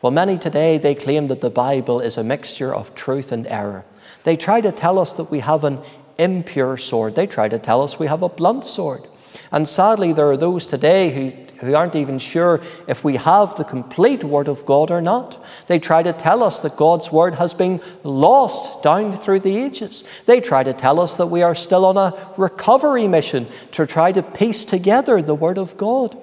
Well, 0.00 0.12
many 0.12 0.38
today, 0.38 0.78
they 0.78 0.96
claim 0.96 1.28
that 1.28 1.40
the 1.40 1.50
Bible 1.50 2.00
is 2.00 2.18
a 2.18 2.24
mixture 2.24 2.74
of 2.74 2.94
truth 2.94 3.32
and 3.32 3.46
error. 3.48 3.84
They 4.24 4.36
try 4.36 4.60
to 4.60 4.72
tell 4.72 4.98
us 4.98 5.14
that 5.14 5.30
we 5.30 5.40
have 5.40 5.64
an 5.64 5.80
impure 6.18 6.76
sword. 6.76 7.14
They 7.14 7.26
try 7.26 7.48
to 7.48 7.58
tell 7.58 7.82
us 7.82 7.98
we 7.98 8.06
have 8.06 8.22
a 8.22 8.28
blunt 8.28 8.64
sword. 8.64 9.06
And 9.50 9.68
sadly, 9.68 10.12
there 10.12 10.30
are 10.30 10.36
those 10.36 10.66
today 10.66 11.10
who, 11.10 11.66
who 11.66 11.74
aren't 11.74 11.96
even 11.96 12.18
sure 12.18 12.60
if 12.86 13.02
we 13.02 13.16
have 13.16 13.56
the 13.56 13.64
complete 13.64 14.24
Word 14.24 14.48
of 14.48 14.64
God 14.66 14.90
or 14.90 15.00
not. 15.00 15.44
They 15.66 15.78
try 15.78 16.02
to 16.02 16.12
tell 16.12 16.42
us 16.42 16.60
that 16.60 16.76
God's 16.76 17.10
Word 17.10 17.36
has 17.36 17.54
been 17.54 17.80
lost 18.02 18.82
down 18.82 19.16
through 19.16 19.40
the 19.40 19.56
ages. 19.56 20.04
They 20.26 20.40
try 20.40 20.62
to 20.62 20.72
tell 20.72 21.00
us 21.00 21.16
that 21.16 21.26
we 21.26 21.42
are 21.42 21.54
still 21.54 21.84
on 21.84 21.96
a 21.96 22.14
recovery 22.36 23.08
mission 23.08 23.46
to 23.72 23.86
try 23.86 24.12
to 24.12 24.22
piece 24.22 24.64
together 24.64 25.20
the 25.20 25.34
Word 25.34 25.58
of 25.58 25.76
God. 25.76 26.16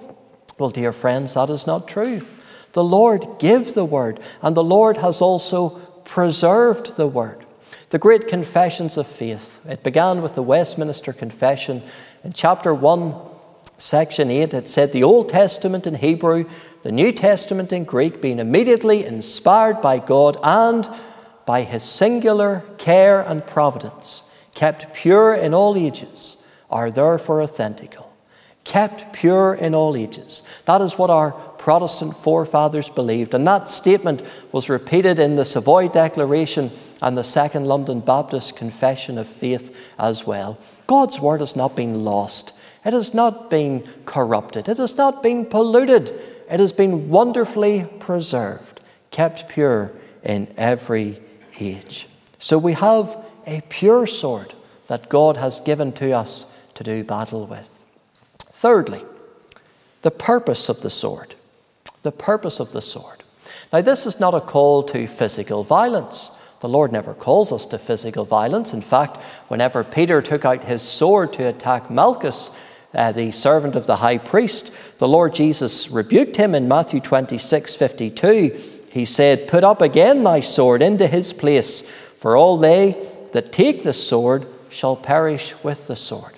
Well, 0.57 0.69
dear 0.69 0.91
friends, 0.91 1.35
that 1.35 1.49
is 1.49 1.65
not 1.65 1.87
true. 1.87 2.25
The 2.73 2.83
Lord 2.83 3.39
gave 3.39 3.73
the 3.73 3.85
word, 3.85 4.19
and 4.41 4.55
the 4.55 4.63
Lord 4.63 4.97
has 4.97 5.21
also 5.21 5.69
preserved 6.03 6.97
the 6.97 7.07
word. 7.07 7.45
The 7.89 7.97
great 7.97 8.27
confessions 8.27 8.97
of 8.97 9.07
faith. 9.07 9.65
It 9.67 9.81
began 9.81 10.21
with 10.21 10.35
the 10.35 10.43
Westminster 10.43 11.11
Confession. 11.11 11.81
In 12.23 12.33
chapter 12.33 12.71
1, 12.71 13.15
section 13.79 14.29
8, 14.29 14.53
it 14.53 14.67
said 14.67 14.91
the 14.91 15.03
Old 15.03 15.29
Testament 15.29 15.87
in 15.87 15.95
Hebrew, 15.95 16.47
the 16.83 16.91
New 16.91 17.11
Testament 17.11 17.73
in 17.73 17.85
Greek, 17.85 18.21
being 18.21 18.37
immediately 18.37 19.05
inspired 19.05 19.81
by 19.81 19.97
God 19.97 20.37
and 20.43 20.87
by 21.47 21.63
his 21.63 21.81
singular 21.81 22.63
care 22.77 23.21
and 23.21 23.47
providence, 23.47 24.29
kept 24.53 24.93
pure 24.93 25.33
in 25.33 25.55
all 25.55 25.75
ages, 25.75 26.37
are 26.69 26.91
therefore 26.91 27.39
authentical 27.39 28.08
kept 28.69 29.11
pure 29.13 29.55
in 29.55 29.73
all 29.73 29.95
ages. 29.95 30.43
That 30.65 30.79
is 30.79 30.95
what 30.95 31.09
our 31.09 31.31
Protestant 31.31 32.15
forefathers 32.15 32.87
believed. 32.87 33.33
And 33.33 33.45
that 33.47 33.67
statement 33.67 34.21
was 34.51 34.69
repeated 34.69 35.17
in 35.17 35.37
the 35.37 35.43
Savoy 35.43 35.87
Declaration 35.87 36.69
and 37.01 37.17
the 37.17 37.23
Second 37.23 37.65
London 37.65 37.99
Baptist 37.99 38.57
Confession 38.57 39.17
of 39.17 39.27
Faith 39.27 39.75
as 39.97 40.27
well. 40.27 40.59
God's 40.85 41.19
Word 41.19 41.39
has 41.39 41.55
not 41.55 41.75
been 41.75 42.05
lost, 42.05 42.53
it 42.85 42.93
has 42.93 43.11
not 43.11 43.49
been 43.49 43.83
corrupted, 44.05 44.69
it 44.69 44.77
has 44.77 44.95
not 44.95 45.23
been 45.23 45.47
polluted, 45.47 46.09
it 46.47 46.59
has 46.59 46.71
been 46.71 47.09
wonderfully 47.09 47.87
preserved, 47.97 48.81
kept 49.09 49.49
pure 49.49 49.91
in 50.23 50.47
every 50.57 51.19
age. 51.59 52.07
So 52.37 52.59
we 52.59 52.73
have 52.73 53.25
a 53.47 53.61
pure 53.67 54.05
sword 54.05 54.53
that 54.89 55.09
God 55.09 55.37
has 55.37 55.59
given 55.59 55.91
to 55.93 56.11
us 56.11 56.55
to 56.75 56.83
do 56.83 57.03
battle 57.03 57.47
with. 57.47 57.78
Thirdly, 58.59 59.05
the 60.01 60.11
purpose 60.11 60.67
of 60.67 60.81
the 60.81 60.89
sword. 60.89 61.35
The 62.03 62.11
purpose 62.11 62.59
of 62.59 62.73
the 62.73 62.81
sword. 62.81 63.23
Now, 63.71 63.79
this 63.79 64.05
is 64.05 64.19
not 64.19 64.33
a 64.33 64.41
call 64.41 64.83
to 64.83 65.07
physical 65.07 65.63
violence. 65.63 66.31
The 66.59 66.67
Lord 66.67 66.91
never 66.91 67.13
calls 67.13 67.53
us 67.53 67.65
to 67.67 67.77
physical 67.77 68.25
violence. 68.25 68.73
In 68.73 68.81
fact, 68.81 69.15
whenever 69.47 69.85
Peter 69.85 70.21
took 70.21 70.43
out 70.43 70.65
his 70.65 70.81
sword 70.81 71.31
to 71.33 71.47
attack 71.47 71.89
Malchus, 71.89 72.51
uh, 72.93 73.13
the 73.13 73.31
servant 73.31 73.77
of 73.77 73.87
the 73.87 73.95
high 73.95 74.17
priest, 74.17 74.73
the 74.97 75.07
Lord 75.07 75.33
Jesus 75.33 75.89
rebuked 75.89 76.35
him 76.35 76.53
in 76.53 76.67
Matthew 76.67 76.99
26 76.99 77.77
52. 77.77 78.61
He 78.91 79.05
said, 79.05 79.47
Put 79.47 79.63
up 79.63 79.81
again 79.81 80.23
thy 80.23 80.41
sword 80.41 80.81
into 80.81 81.07
his 81.07 81.31
place, 81.31 81.89
for 81.89 82.35
all 82.35 82.57
they 82.57 82.97
that 83.31 83.53
take 83.53 83.83
the 83.83 83.93
sword 83.93 84.45
shall 84.67 84.97
perish 84.97 85.55
with 85.63 85.87
the 85.87 85.95
sword. 85.95 86.33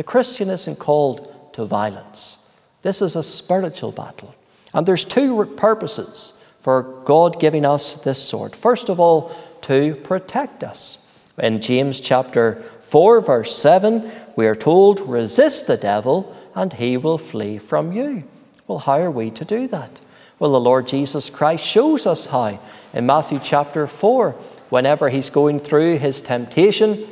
The 0.00 0.04
Christian 0.04 0.48
isn't 0.48 0.78
called 0.78 1.52
to 1.52 1.66
violence. 1.66 2.38
This 2.80 3.02
is 3.02 3.16
a 3.16 3.22
spiritual 3.22 3.92
battle. 3.92 4.34
And 4.72 4.86
there's 4.86 5.04
two 5.04 5.44
purposes 5.44 6.42
for 6.58 7.02
God 7.04 7.38
giving 7.38 7.66
us 7.66 8.02
this 8.02 8.18
sword. 8.18 8.56
First 8.56 8.88
of 8.88 8.98
all, 8.98 9.30
to 9.60 9.96
protect 9.96 10.64
us. 10.64 11.06
In 11.36 11.60
James 11.60 12.00
chapter 12.00 12.62
4, 12.80 13.20
verse 13.20 13.54
7, 13.54 14.10
we 14.36 14.46
are 14.46 14.54
told, 14.54 15.00
Resist 15.00 15.66
the 15.66 15.76
devil, 15.76 16.34
and 16.54 16.72
he 16.72 16.96
will 16.96 17.18
flee 17.18 17.58
from 17.58 17.92
you. 17.92 18.24
Well, 18.66 18.78
how 18.78 19.00
are 19.00 19.10
we 19.10 19.30
to 19.32 19.44
do 19.44 19.66
that? 19.66 20.00
Well, 20.38 20.52
the 20.52 20.60
Lord 20.60 20.86
Jesus 20.86 21.28
Christ 21.28 21.66
shows 21.66 22.06
us 22.06 22.24
how. 22.24 22.58
In 22.94 23.04
Matthew 23.04 23.38
chapter 23.38 23.86
4, 23.86 24.30
whenever 24.70 25.10
he's 25.10 25.28
going 25.28 25.60
through 25.60 25.98
his 25.98 26.22
temptation, 26.22 27.06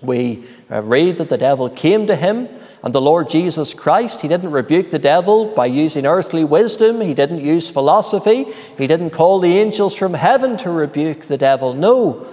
we 0.00 0.44
uh, 0.70 0.82
read 0.82 1.16
that 1.16 1.28
the 1.28 1.38
devil 1.38 1.68
came 1.68 2.06
to 2.06 2.16
him, 2.16 2.48
and 2.82 2.94
the 2.94 3.00
Lord 3.00 3.28
Jesus 3.28 3.74
Christ, 3.74 4.20
he 4.20 4.28
didn't 4.28 4.52
rebuke 4.52 4.90
the 4.90 4.98
devil 4.98 5.46
by 5.46 5.66
using 5.66 6.06
earthly 6.06 6.44
wisdom, 6.44 7.00
he 7.00 7.14
didn't 7.14 7.40
use 7.40 7.70
philosophy, 7.70 8.46
he 8.76 8.86
didn't 8.86 9.10
call 9.10 9.40
the 9.40 9.58
angels 9.58 9.94
from 9.94 10.14
heaven 10.14 10.56
to 10.58 10.70
rebuke 10.70 11.22
the 11.22 11.38
devil. 11.38 11.74
No, 11.74 12.26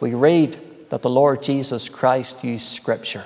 we 0.00 0.14
read 0.14 0.58
that 0.90 1.02
the 1.02 1.10
Lord 1.10 1.42
Jesus 1.42 1.88
Christ 1.88 2.42
used 2.42 2.66
Scripture. 2.66 3.24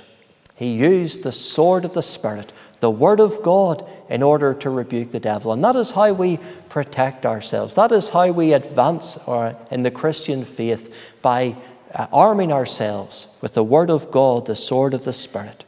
He 0.55 0.73
used 0.73 1.23
the 1.23 1.33
sword 1.33 1.85
of 1.85 1.93
the 1.93 2.03
Spirit, 2.03 2.53
the 2.81 2.91
Word 2.91 3.21
of 3.21 3.43
God, 3.43 3.87
in 4.09 4.23
order 4.23 4.55
to 4.55 4.71
rebuke 4.71 5.11
the 5.11 5.21
devil. 5.21 5.53
And 5.53 5.65
that 5.65 5.77
is 5.77 5.91
how 5.91 6.13
we 6.13 6.39
protect 6.69 7.27
ourselves. 7.27 7.75
That 7.75 7.93
is 7.93 8.11
how 8.11 8.31
we 8.31 8.53
advance 8.53 9.17
uh, 9.29 9.55
in 9.71 9.83
the 9.83 9.91
Christian 9.91 10.45
faith 10.45 11.15
by 11.23 11.57
uh, 11.97 12.07
arming 12.13 12.53
ourselves 12.53 13.27
with 13.41 13.55
the 13.55 13.65
Word 13.65 13.91
of 13.91 14.11
God, 14.11 14.47
the 14.47 14.55
sword 14.55 14.93
of 14.93 15.05
the 15.05 15.15
Spirit. 15.15 15.65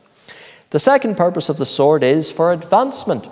The 0.71 0.79
second 0.79 1.17
purpose 1.17 1.49
of 1.49 1.57
the 1.57 1.67
sword 1.67 2.03
is 2.03 2.31
for 2.31 2.53
advancement 2.53 3.27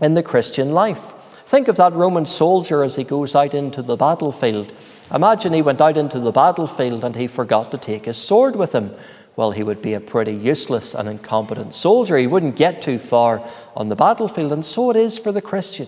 in 0.00 0.14
the 0.14 0.22
Christian 0.22 0.72
life. 0.72 1.12
Think 1.46 1.68
of 1.68 1.76
that 1.76 1.92
Roman 1.92 2.26
soldier 2.26 2.82
as 2.82 2.96
he 2.96 3.04
goes 3.04 3.36
out 3.36 3.54
into 3.54 3.80
the 3.82 3.96
battlefield. 3.96 4.72
Imagine 5.14 5.52
he 5.52 5.62
went 5.62 5.80
out 5.80 5.96
into 5.96 6.18
the 6.18 6.32
battlefield 6.32 7.04
and 7.04 7.14
he 7.14 7.28
forgot 7.28 7.70
to 7.70 7.78
take 7.78 8.06
his 8.06 8.16
sword 8.16 8.56
with 8.56 8.72
him. 8.72 8.92
Well, 9.36 9.52
he 9.52 9.62
would 9.62 9.80
be 9.80 9.94
a 9.94 10.00
pretty 10.00 10.34
useless 10.34 10.94
and 10.94 11.08
incompetent 11.08 11.74
soldier. 11.74 12.16
He 12.18 12.26
wouldn't 12.26 12.56
get 12.56 12.82
too 12.82 12.98
far 12.98 13.48
on 13.76 13.88
the 13.88 13.96
battlefield, 13.96 14.52
and 14.52 14.64
so 14.64 14.90
it 14.90 14.96
is 14.96 15.18
for 15.18 15.30
the 15.30 15.40
Christian. 15.40 15.86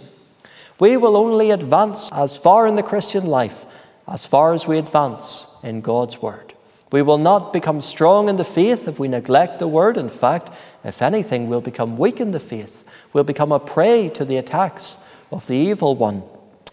We 0.78 0.96
will 0.96 1.16
only 1.16 1.50
advance 1.50 2.10
as 2.12 2.36
far 2.36 2.66
in 2.66 2.76
the 2.76 2.82
Christian 2.82 3.26
life 3.26 3.66
as 4.06 4.26
far 4.26 4.52
as 4.52 4.66
we 4.66 4.78
advance 4.78 5.56
in 5.62 5.80
God's 5.80 6.20
Word. 6.20 6.54
We 6.92 7.02
will 7.02 7.18
not 7.18 7.52
become 7.52 7.80
strong 7.80 8.28
in 8.28 8.36
the 8.36 8.44
faith 8.44 8.86
if 8.86 8.98
we 8.98 9.08
neglect 9.08 9.58
the 9.58 9.66
Word. 9.66 9.96
In 9.96 10.08
fact, 10.08 10.50
if 10.84 11.02
anything, 11.02 11.48
we'll 11.48 11.60
become 11.60 11.96
weak 11.96 12.20
in 12.20 12.30
the 12.30 12.40
faith. 12.40 12.84
We'll 13.12 13.24
become 13.24 13.50
a 13.50 13.58
prey 13.58 14.08
to 14.10 14.24
the 14.24 14.36
attacks 14.36 14.98
of 15.32 15.46
the 15.46 15.56
evil 15.56 15.96
one. 15.96 16.22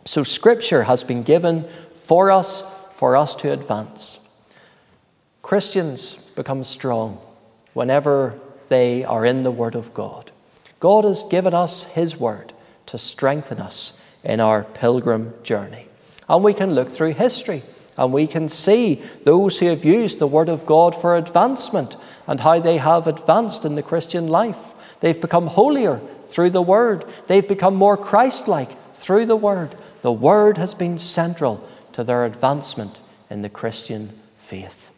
So, 0.06 0.24
Scripture 0.24 0.84
has 0.84 1.04
been 1.04 1.24
given 1.24 1.68
for 1.96 2.32
us, 2.32 2.62
for 2.94 3.16
us 3.16 3.36
to 3.38 3.52
advance. 3.52 4.20
Christians 5.42 6.16
become 6.36 6.64
strong 6.64 7.20
whenever 7.74 8.40
they 8.70 9.04
are 9.04 9.26
in 9.26 9.42
the 9.42 9.52
Word 9.52 9.76
of 9.76 9.94
God. 9.94 10.32
God 10.80 11.06
has 11.06 11.24
given 11.24 11.54
us 11.54 11.86
His 11.86 12.18
Word 12.18 12.54
to 12.88 12.98
strengthen 12.98 13.60
us 13.60 14.00
in 14.24 14.40
our 14.40 14.64
pilgrim 14.64 15.34
journey. 15.44 15.88
And 16.32 16.46
we 16.46 16.54
can 16.54 16.74
look 16.74 16.88
through 16.90 17.14
history 17.14 17.62
and 17.98 18.14
we 18.14 18.26
can 18.26 18.48
see 18.48 19.04
those 19.26 19.60
who 19.60 19.66
have 19.66 19.84
used 19.84 20.18
the 20.18 20.28
Word 20.28 20.48
of 20.48 20.66
God 20.66 20.96
for 20.96 21.18
advancement 21.18 21.98
and 22.26 22.40
how 22.40 22.58
they 22.62 22.78
have 22.78 23.06
advanced 23.06 23.66
in 23.66 23.76
the 23.76 23.84
Christian 23.84 24.30
life. 24.30 24.74
They've 25.02 25.20
become 25.20 25.48
holier 25.48 26.00
through 26.28 26.52
the 26.52 26.62
Word, 26.62 27.04
they've 27.28 27.46
become 27.46 27.76
more 27.76 27.98
Christ 27.98 28.48
like 28.48 28.70
through 28.94 29.26
the 29.26 29.36
Word. 29.36 29.76
The 30.04 30.14
Word 30.14 30.58
has 30.58 30.74
been 30.74 30.98
central 30.98 31.68
to 31.92 32.04
their 32.06 32.24
advancement 32.24 33.02
in 33.30 33.42
the 33.42 33.50
Christian 33.50 34.18
faith. 34.34 34.92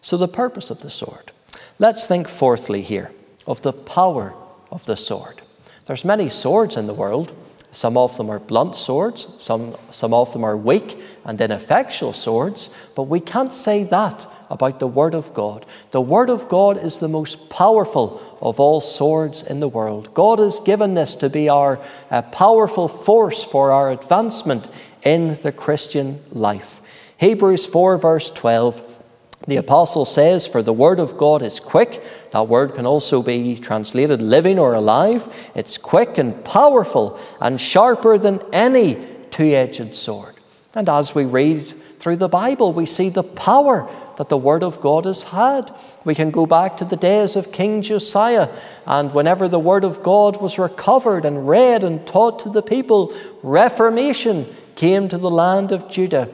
So, 0.00 0.16
the 0.16 0.28
purpose 0.28 0.70
of 0.70 0.80
the 0.80 0.88
sword. 0.88 1.30
Let's 1.78 2.06
think 2.06 2.26
fourthly 2.26 2.80
here 2.80 3.12
of 3.46 3.60
the 3.60 3.74
power 3.74 4.32
of 4.70 4.86
the 4.86 4.96
sword. 4.96 5.42
There's 5.84 6.06
many 6.06 6.30
swords 6.30 6.78
in 6.78 6.86
the 6.86 6.94
world, 6.94 7.34
Some 7.70 7.98
of 7.98 8.16
them 8.16 8.30
are 8.30 8.38
blunt 8.38 8.74
swords, 8.74 9.28
some, 9.36 9.76
some 9.90 10.14
of 10.14 10.32
them 10.32 10.42
are 10.42 10.56
weak 10.56 10.98
and 11.24 11.38
ineffectual 11.38 12.14
swords, 12.14 12.70
but 12.94 13.04
we 13.04 13.20
can't 13.20 13.52
say 13.52 13.84
that 13.84 14.26
about 14.48 14.80
the 14.80 14.86
Word 14.86 15.14
of 15.14 15.34
God. 15.34 15.66
The 15.90 16.00
Word 16.00 16.30
of 16.30 16.48
God 16.48 16.82
is 16.82 16.98
the 16.98 17.08
most 17.08 17.50
powerful 17.50 18.38
of 18.40 18.58
all 18.58 18.80
swords 18.80 19.42
in 19.42 19.60
the 19.60 19.68
world. 19.68 20.14
God 20.14 20.38
has 20.38 20.60
given 20.60 20.94
this 20.94 21.14
to 21.16 21.28
be 21.28 21.50
our 21.50 21.78
uh, 22.10 22.22
powerful 22.22 22.88
force 22.88 23.44
for 23.44 23.70
our 23.70 23.90
advancement 23.90 24.68
in 25.02 25.34
the 25.34 25.52
Christian 25.52 26.20
life. 26.32 26.80
Hebrews 27.18 27.66
4, 27.66 27.98
verse 27.98 28.30
12. 28.30 28.97
The 29.46 29.56
apostle 29.56 30.04
says, 30.04 30.46
For 30.46 30.62
the 30.62 30.72
word 30.72 30.98
of 30.98 31.16
God 31.16 31.42
is 31.42 31.60
quick. 31.60 32.02
That 32.32 32.48
word 32.48 32.74
can 32.74 32.86
also 32.86 33.22
be 33.22 33.56
translated 33.56 34.20
living 34.20 34.58
or 34.58 34.74
alive. 34.74 35.28
It's 35.54 35.78
quick 35.78 36.18
and 36.18 36.44
powerful 36.44 37.18
and 37.40 37.60
sharper 37.60 38.18
than 38.18 38.40
any 38.52 38.96
two 39.30 39.44
edged 39.44 39.94
sword. 39.94 40.34
And 40.74 40.88
as 40.88 41.14
we 41.14 41.24
read 41.24 41.74
through 41.98 42.16
the 42.16 42.28
Bible, 42.28 42.72
we 42.72 42.86
see 42.86 43.08
the 43.08 43.22
power 43.22 43.88
that 44.16 44.28
the 44.28 44.36
Word 44.36 44.62
of 44.62 44.80
God 44.80 45.06
has 45.06 45.22
had. 45.24 45.74
We 46.04 46.14
can 46.14 46.30
go 46.30 46.46
back 46.46 46.76
to 46.76 46.84
the 46.84 46.96
days 46.96 47.36
of 47.36 47.52
King 47.52 47.82
Josiah, 47.82 48.48
and 48.86 49.14
whenever 49.14 49.48
the 49.48 49.58
Word 49.58 49.84
of 49.84 50.02
God 50.02 50.40
was 50.40 50.58
recovered 50.58 51.24
and 51.24 51.48
read 51.48 51.84
and 51.84 52.06
taught 52.06 52.40
to 52.40 52.50
the 52.50 52.62
people, 52.62 53.12
reformation 53.42 54.46
came 54.76 55.08
to 55.08 55.18
the 55.18 55.30
land 55.30 55.72
of 55.72 55.88
Judah. 55.88 56.28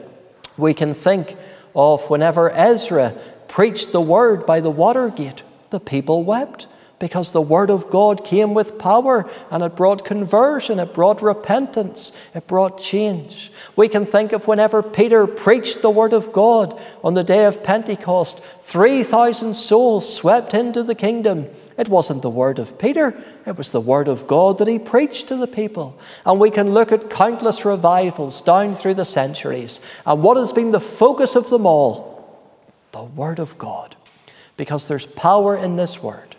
We 0.57 0.73
can 0.73 0.93
think 0.93 1.37
of 1.75 2.09
whenever 2.09 2.49
Ezra 2.51 3.13
preached 3.47 3.91
the 3.91 4.01
Word 4.01 4.45
by 4.45 4.59
the 4.59 4.71
water 4.71 5.09
gate, 5.09 5.43
the 5.69 5.79
people 5.79 6.23
wept 6.23 6.67
because 6.99 7.31
the 7.31 7.41
Word 7.41 7.69
of 7.69 7.89
God 7.89 8.23
came 8.23 8.53
with 8.53 8.79
power 8.79 9.29
and 9.51 9.63
it 9.63 9.75
brought 9.75 10.05
conversion, 10.05 10.79
it 10.79 10.93
brought 10.93 11.21
repentance, 11.21 12.11
it 12.33 12.47
brought 12.47 12.79
change. 12.79 13.51
We 13.75 13.89
can 13.89 14.05
think 14.05 14.31
of 14.31 14.47
whenever 14.47 14.81
Peter 14.81 15.27
preached 15.27 15.81
the 15.81 15.89
Word 15.89 16.13
of 16.13 16.31
God 16.31 16.79
on 17.03 17.13
the 17.13 17.23
day 17.23 17.45
of 17.45 17.63
Pentecost, 17.63 18.39
3,000 18.63 19.53
souls 19.53 20.11
swept 20.11 20.53
into 20.53 20.83
the 20.83 20.95
kingdom. 20.95 21.47
It 21.77 21.89
wasn't 21.89 22.21
the 22.21 22.29
Word 22.29 22.59
of 22.59 22.79
Peter, 22.79 23.13
it 23.45 23.57
was 23.57 23.71
the 23.71 23.81
Word 23.81 24.07
of 24.07 24.25
God 24.27 24.57
that 24.59 24.67
he 24.67 24.79
preached 24.79 25.27
to 25.27 25.35
the 25.35 25.47
people. 25.47 25.99
And 26.25 26.39
we 26.39 26.49
can 26.49 26.73
look 26.73 26.91
at 26.91 27.09
countless 27.09 27.65
revivals 27.65 28.41
down 28.41 28.73
through 28.73 28.93
the 28.93 29.05
centuries. 29.05 29.81
And 30.05 30.23
what 30.23 30.37
has 30.37 30.53
been 30.53 30.71
the 30.71 30.79
focus 30.79 31.35
of 31.35 31.49
them 31.49 31.65
all? 31.65 32.15
The 32.93 33.03
Word 33.03 33.39
of 33.39 33.57
God. 33.57 33.97
Because 34.55 34.87
there's 34.87 35.05
power 35.05 35.57
in 35.57 35.75
this 35.75 36.01
Word. 36.01 36.34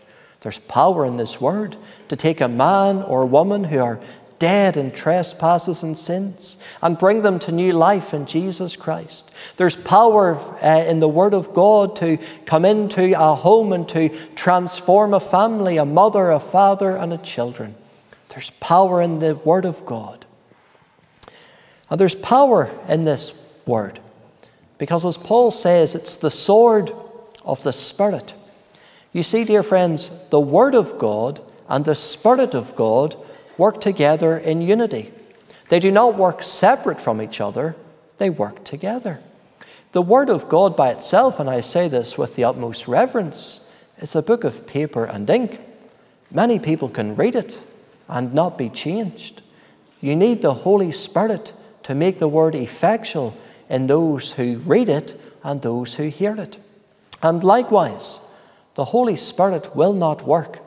There's 0.46 0.60
power 0.60 1.04
in 1.04 1.16
this 1.16 1.40
word 1.40 1.76
to 2.06 2.14
take 2.14 2.40
a 2.40 2.46
man 2.46 3.02
or 3.02 3.26
woman 3.26 3.64
who 3.64 3.80
are 3.80 3.98
dead 4.38 4.76
in 4.76 4.92
trespasses 4.92 5.82
and 5.82 5.98
sins 5.98 6.56
and 6.80 6.96
bring 6.96 7.22
them 7.22 7.40
to 7.40 7.50
new 7.50 7.72
life 7.72 8.14
in 8.14 8.26
Jesus 8.26 8.76
Christ. 8.76 9.34
There's 9.56 9.74
power 9.74 10.36
uh, 10.62 10.84
in 10.86 11.00
the 11.00 11.08
Word 11.08 11.34
of 11.34 11.52
God 11.52 11.96
to 11.96 12.18
come 12.44 12.64
into 12.64 13.20
a 13.20 13.34
home 13.34 13.72
and 13.72 13.88
to 13.88 14.08
transform 14.36 15.14
a 15.14 15.18
family, 15.18 15.78
a 15.78 15.84
mother, 15.84 16.30
a 16.30 16.38
father, 16.38 16.96
and 16.96 17.12
a 17.12 17.18
children. 17.18 17.74
There's 18.28 18.50
power 18.50 19.02
in 19.02 19.18
the 19.18 19.34
Word 19.34 19.64
of 19.64 19.84
God. 19.84 20.26
And 21.90 21.98
there's 21.98 22.14
power 22.14 22.70
in 22.88 23.04
this 23.04 23.32
Word 23.66 23.98
because, 24.78 25.04
as 25.04 25.16
Paul 25.16 25.50
says, 25.50 25.96
it's 25.96 26.14
the 26.14 26.30
sword 26.30 26.92
of 27.44 27.64
the 27.64 27.72
Spirit. 27.72 28.32
You 29.16 29.22
see, 29.22 29.44
dear 29.44 29.62
friends, 29.62 30.10
the 30.28 30.38
Word 30.38 30.74
of 30.74 30.98
God 30.98 31.40
and 31.70 31.86
the 31.86 31.94
Spirit 31.94 32.52
of 32.52 32.76
God 32.76 33.16
work 33.56 33.80
together 33.80 34.36
in 34.36 34.60
unity. 34.60 35.10
They 35.70 35.80
do 35.80 35.90
not 35.90 36.16
work 36.16 36.42
separate 36.42 37.00
from 37.00 37.22
each 37.22 37.40
other, 37.40 37.76
they 38.18 38.28
work 38.28 38.62
together. 38.62 39.20
The 39.92 40.02
Word 40.02 40.28
of 40.28 40.50
God 40.50 40.76
by 40.76 40.90
itself, 40.90 41.40
and 41.40 41.48
I 41.48 41.62
say 41.62 41.88
this 41.88 42.18
with 42.18 42.36
the 42.36 42.44
utmost 42.44 42.88
reverence, 42.88 43.66
is 43.96 44.14
a 44.14 44.20
book 44.20 44.44
of 44.44 44.66
paper 44.66 45.06
and 45.06 45.30
ink. 45.30 45.60
Many 46.30 46.58
people 46.58 46.90
can 46.90 47.16
read 47.16 47.36
it 47.36 47.58
and 48.08 48.34
not 48.34 48.58
be 48.58 48.68
changed. 48.68 49.40
You 50.02 50.14
need 50.14 50.42
the 50.42 50.52
Holy 50.52 50.92
Spirit 50.92 51.54
to 51.84 51.94
make 51.94 52.18
the 52.18 52.28
Word 52.28 52.54
effectual 52.54 53.34
in 53.70 53.86
those 53.86 54.34
who 54.34 54.58
read 54.58 54.90
it 54.90 55.18
and 55.42 55.62
those 55.62 55.94
who 55.94 56.08
hear 56.08 56.36
it. 56.36 56.58
And 57.22 57.42
likewise, 57.42 58.20
the 58.76 58.84
Holy 58.84 59.16
Spirit 59.16 59.74
will 59.74 59.94
not 59.94 60.26
work 60.26 60.60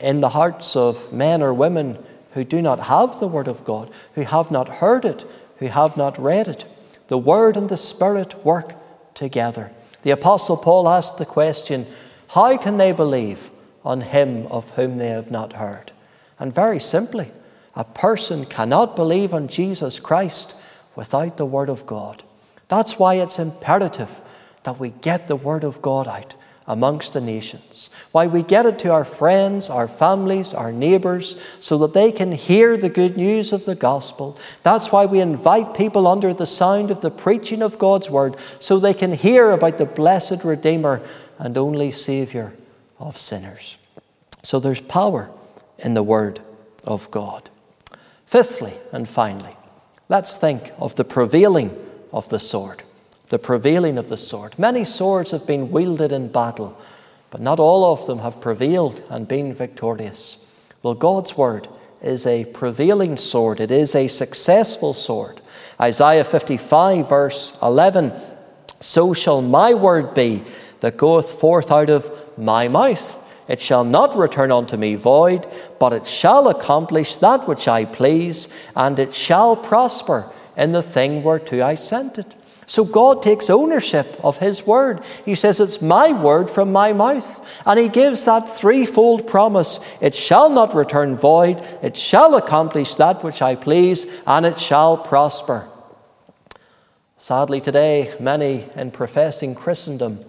in 0.00 0.20
the 0.20 0.30
hearts 0.30 0.76
of 0.76 1.12
men 1.12 1.42
or 1.42 1.54
women 1.54 1.96
who 2.32 2.44
do 2.44 2.60
not 2.60 2.80
have 2.80 3.18
the 3.20 3.28
Word 3.28 3.48
of 3.48 3.64
God, 3.64 3.90
who 4.14 4.22
have 4.22 4.50
not 4.50 4.68
heard 4.68 5.04
it, 5.04 5.24
who 5.58 5.66
have 5.66 5.96
not 5.96 6.18
read 6.18 6.48
it. 6.48 6.64
The 7.06 7.16
Word 7.16 7.56
and 7.56 7.68
the 7.68 7.76
Spirit 7.76 8.44
work 8.44 8.74
together. 9.14 9.70
The 10.02 10.10
Apostle 10.10 10.56
Paul 10.56 10.88
asked 10.88 11.18
the 11.18 11.24
question 11.24 11.86
how 12.28 12.56
can 12.58 12.76
they 12.76 12.92
believe 12.92 13.50
on 13.84 14.00
Him 14.02 14.46
of 14.48 14.70
whom 14.70 14.96
they 14.96 15.08
have 15.08 15.30
not 15.30 15.54
heard? 15.54 15.92
And 16.38 16.52
very 16.52 16.80
simply, 16.80 17.30
a 17.76 17.84
person 17.84 18.44
cannot 18.44 18.96
believe 18.96 19.32
on 19.32 19.46
Jesus 19.46 20.00
Christ 20.00 20.56
without 20.96 21.36
the 21.36 21.46
Word 21.46 21.70
of 21.70 21.86
God. 21.86 22.24
That's 22.66 22.98
why 22.98 23.14
it's 23.14 23.38
imperative 23.38 24.20
that 24.64 24.80
we 24.80 24.90
get 24.90 25.28
the 25.28 25.36
Word 25.36 25.62
of 25.62 25.80
God 25.80 26.08
out 26.08 26.34
amongst 26.68 27.14
the 27.14 27.20
nations. 27.20 27.88
Why 28.12 28.26
we 28.26 28.42
get 28.42 28.66
it 28.66 28.78
to 28.80 28.92
our 28.92 29.04
friends, 29.04 29.70
our 29.70 29.88
families, 29.88 30.52
our 30.52 30.70
neighbours, 30.70 31.42
so 31.60 31.78
that 31.78 31.94
they 31.94 32.12
can 32.12 32.30
hear 32.30 32.76
the 32.76 32.90
good 32.90 33.16
news 33.16 33.54
of 33.54 33.64
the 33.64 33.74
gospel. 33.74 34.38
That's 34.62 34.92
why 34.92 35.06
we 35.06 35.20
invite 35.20 35.74
people 35.74 36.06
under 36.06 36.34
the 36.34 36.46
sound 36.46 36.90
of 36.90 37.00
the 37.00 37.10
preaching 37.10 37.62
of 37.62 37.78
God's 37.78 38.10
word, 38.10 38.36
so 38.60 38.78
they 38.78 38.92
can 38.92 39.14
hear 39.14 39.50
about 39.50 39.78
the 39.78 39.86
blessed 39.86 40.44
Redeemer 40.44 41.00
and 41.38 41.56
only 41.56 41.90
Saviour 41.90 42.52
of 42.98 43.16
sinners. 43.16 43.78
So 44.42 44.60
there's 44.60 44.82
power 44.82 45.30
in 45.78 45.94
the 45.94 46.02
word 46.02 46.40
of 46.84 47.10
God. 47.10 47.48
Fifthly 48.26 48.74
and 48.92 49.08
finally, 49.08 49.52
let's 50.10 50.36
think 50.36 50.70
of 50.78 50.96
the 50.96 51.04
prevailing 51.04 51.74
of 52.12 52.28
the 52.28 52.38
sword 52.38 52.82
the 53.28 53.38
prevailing 53.38 53.98
of 53.98 54.08
the 54.08 54.16
sword. 54.16 54.58
Many 54.58 54.84
swords 54.84 55.30
have 55.32 55.46
been 55.46 55.70
wielded 55.70 56.12
in 56.12 56.28
battle, 56.28 56.78
but 57.30 57.40
not 57.40 57.60
all 57.60 57.92
of 57.92 58.06
them 58.06 58.20
have 58.20 58.40
prevailed 58.40 59.02
and 59.10 59.28
been 59.28 59.52
victorious. 59.52 60.38
Well, 60.82 60.94
God's 60.94 61.36
word 61.36 61.68
is 62.02 62.26
a 62.26 62.44
prevailing 62.46 63.16
sword, 63.16 63.60
it 63.60 63.70
is 63.70 63.94
a 63.94 64.08
successful 64.08 64.94
sword. 64.94 65.40
Isaiah 65.80 66.24
55, 66.24 67.08
verse 67.08 67.58
11 67.62 68.12
So 68.80 69.12
shall 69.12 69.42
my 69.42 69.74
word 69.74 70.14
be 70.14 70.42
that 70.80 70.96
goeth 70.96 71.40
forth 71.40 71.70
out 71.70 71.90
of 71.90 72.10
my 72.38 72.68
mouth. 72.68 73.24
It 73.48 73.60
shall 73.60 73.84
not 73.84 74.16
return 74.16 74.52
unto 74.52 74.76
me 74.76 74.94
void, 74.94 75.46
but 75.78 75.92
it 75.92 76.06
shall 76.06 76.48
accomplish 76.48 77.16
that 77.16 77.48
which 77.48 77.66
I 77.66 77.86
please, 77.86 78.48
and 78.76 78.98
it 78.98 79.14
shall 79.14 79.56
prosper 79.56 80.30
in 80.56 80.72
the 80.72 80.82
thing 80.82 81.22
whereto 81.22 81.64
I 81.64 81.74
sent 81.74 82.18
it. 82.18 82.34
So 82.68 82.84
God 82.84 83.22
takes 83.22 83.48
ownership 83.48 84.22
of 84.22 84.38
His 84.38 84.66
word. 84.66 85.02
He 85.24 85.34
says, 85.34 85.58
It's 85.58 85.80
my 85.80 86.12
word 86.12 86.50
from 86.50 86.70
my 86.70 86.92
mouth. 86.92 87.62
And 87.66 87.80
He 87.80 87.88
gives 87.88 88.24
that 88.24 88.46
threefold 88.46 89.26
promise 89.26 89.80
it 90.02 90.14
shall 90.14 90.50
not 90.50 90.74
return 90.74 91.16
void, 91.16 91.64
it 91.82 91.96
shall 91.96 92.36
accomplish 92.36 92.94
that 92.96 93.24
which 93.24 93.40
I 93.40 93.54
please, 93.54 94.06
and 94.26 94.44
it 94.44 94.60
shall 94.60 94.98
prosper. 94.98 95.66
Sadly, 97.16 97.62
today, 97.62 98.14
many 98.20 98.68
in 98.76 98.90
professing 98.90 99.54
Christendom 99.54 100.26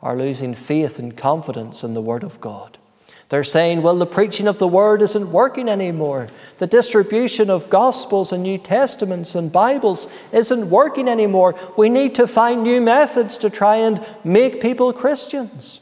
are 0.00 0.16
losing 0.16 0.54
faith 0.54 0.98
and 0.98 1.14
confidence 1.14 1.84
in 1.84 1.92
the 1.92 2.00
Word 2.00 2.24
of 2.24 2.40
God. 2.40 2.78
They're 3.34 3.42
saying, 3.42 3.82
well, 3.82 3.96
the 3.96 4.06
preaching 4.06 4.46
of 4.46 4.58
the 4.58 4.68
word 4.68 5.02
isn't 5.02 5.32
working 5.32 5.68
anymore. 5.68 6.28
The 6.58 6.68
distribution 6.68 7.50
of 7.50 7.68
gospels 7.68 8.30
and 8.30 8.44
New 8.44 8.58
Testaments 8.58 9.34
and 9.34 9.50
Bibles 9.50 10.06
isn't 10.30 10.70
working 10.70 11.08
anymore. 11.08 11.56
We 11.76 11.88
need 11.88 12.14
to 12.14 12.28
find 12.28 12.62
new 12.62 12.80
methods 12.80 13.36
to 13.38 13.50
try 13.50 13.78
and 13.78 14.06
make 14.22 14.62
people 14.62 14.92
Christians. 14.92 15.80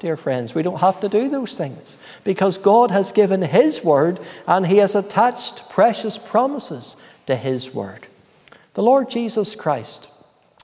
Dear 0.00 0.16
friends, 0.16 0.52
we 0.52 0.64
don't 0.64 0.80
have 0.80 0.98
to 0.98 1.08
do 1.08 1.28
those 1.28 1.56
things 1.56 1.96
because 2.24 2.58
God 2.58 2.90
has 2.90 3.12
given 3.12 3.42
His 3.42 3.84
word 3.84 4.18
and 4.48 4.66
He 4.66 4.78
has 4.78 4.96
attached 4.96 5.70
precious 5.70 6.18
promises 6.18 6.96
to 7.26 7.36
His 7.36 7.72
word. 7.72 8.08
The 8.74 8.82
Lord 8.82 9.08
Jesus 9.08 9.54
Christ 9.54 10.10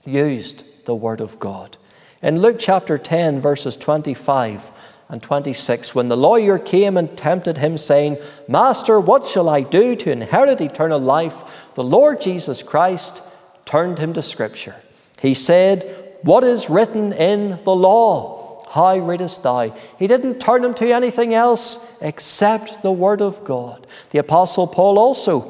used 0.05 0.65
the 0.87 0.95
word 0.97 1.21
of 1.21 1.39
God. 1.39 1.77
In 2.21 2.41
Luke 2.41 2.57
chapter 2.59 2.99
10, 2.99 3.39
verses 3.39 3.77
25, 3.77 4.73
and 5.09 5.23
26 5.23 5.95
when 5.95 6.09
the 6.09 6.17
lawyer 6.17 6.59
came 6.59 6.97
and 6.97 7.17
tempted 7.17 7.59
him, 7.59 7.79
saying, 7.79 8.19
Master, 8.49 8.99
what 8.99 9.25
shall 9.25 9.49
I 9.49 9.61
do 9.61 9.95
to 9.97 10.11
inherit 10.11 10.61
eternal 10.61 10.99
life? 10.99 11.69
The 11.75 11.85
Lord 11.85 12.21
Jesus 12.21 12.63
Christ 12.63 13.23
turned 13.65 13.99
him 13.99 14.15
to 14.15 14.23
Scripture. 14.23 14.77
He 15.21 15.35
said, 15.35 16.19
What 16.23 16.45
is 16.45 16.69
written 16.69 17.13
in 17.13 17.63
the 17.65 17.75
law? 17.75 18.37
how 18.77 18.99
readest 18.99 19.43
thou? 19.43 19.75
He 19.99 20.07
didn't 20.07 20.39
turn 20.39 20.63
him 20.63 20.75
to 20.75 20.95
anything 20.95 21.33
else 21.33 21.99
except 22.03 22.83
the 22.83 22.93
Word 22.93 23.23
of 23.23 23.43
God. 23.43 23.87
The 24.11 24.19
Apostle 24.19 24.67
Paul 24.67 24.99
also, 24.99 25.41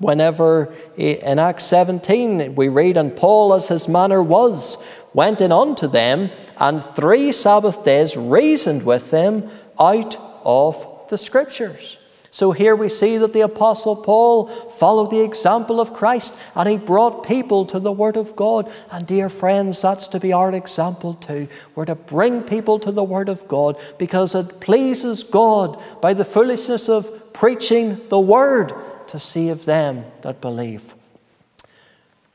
whenever 0.00 0.74
eh, 0.98 1.18
in 1.22 1.38
Acts 1.38 1.64
17 1.66 2.56
we 2.56 2.68
read, 2.68 2.96
And 2.96 3.14
Paul, 3.14 3.54
as 3.54 3.68
his 3.68 3.86
manner 3.86 4.20
was, 4.20 4.82
went 5.14 5.40
in 5.40 5.52
unto 5.52 5.88
them, 5.88 6.30
and 6.56 6.82
three 6.82 7.32
Sabbath 7.32 7.84
days 7.84 8.16
reasoned 8.16 8.84
with 8.84 9.10
them 9.10 9.48
out 9.78 10.16
of 10.44 10.86
the 11.08 11.18
Scriptures. 11.18 11.98
So 12.32 12.52
here 12.52 12.76
we 12.76 12.88
see 12.88 13.16
that 13.18 13.32
the 13.32 13.40
Apostle 13.40 13.96
Paul 13.96 14.46
followed 14.46 15.10
the 15.10 15.22
example 15.22 15.80
of 15.80 15.92
Christ 15.92 16.32
and 16.54 16.68
he 16.68 16.76
brought 16.76 17.26
people 17.26 17.66
to 17.66 17.80
the 17.80 17.90
Word 17.90 18.16
of 18.16 18.36
God. 18.36 18.70
And 18.92 19.04
dear 19.04 19.28
friends, 19.28 19.82
that's 19.82 20.06
to 20.08 20.20
be 20.20 20.32
our 20.32 20.52
example 20.52 21.14
too. 21.14 21.48
We're 21.74 21.86
to 21.86 21.96
bring 21.96 22.42
people 22.42 22.78
to 22.80 22.92
the 22.92 23.02
Word 23.02 23.28
of 23.28 23.48
God 23.48 23.76
because 23.98 24.36
it 24.36 24.60
pleases 24.60 25.24
God 25.24 25.82
by 26.00 26.14
the 26.14 26.24
foolishness 26.24 26.88
of 26.88 27.32
preaching 27.32 28.00
the 28.10 28.20
Word 28.20 28.72
to 29.08 29.18
save 29.18 29.64
them 29.64 30.04
that 30.22 30.40
believe. 30.40 30.94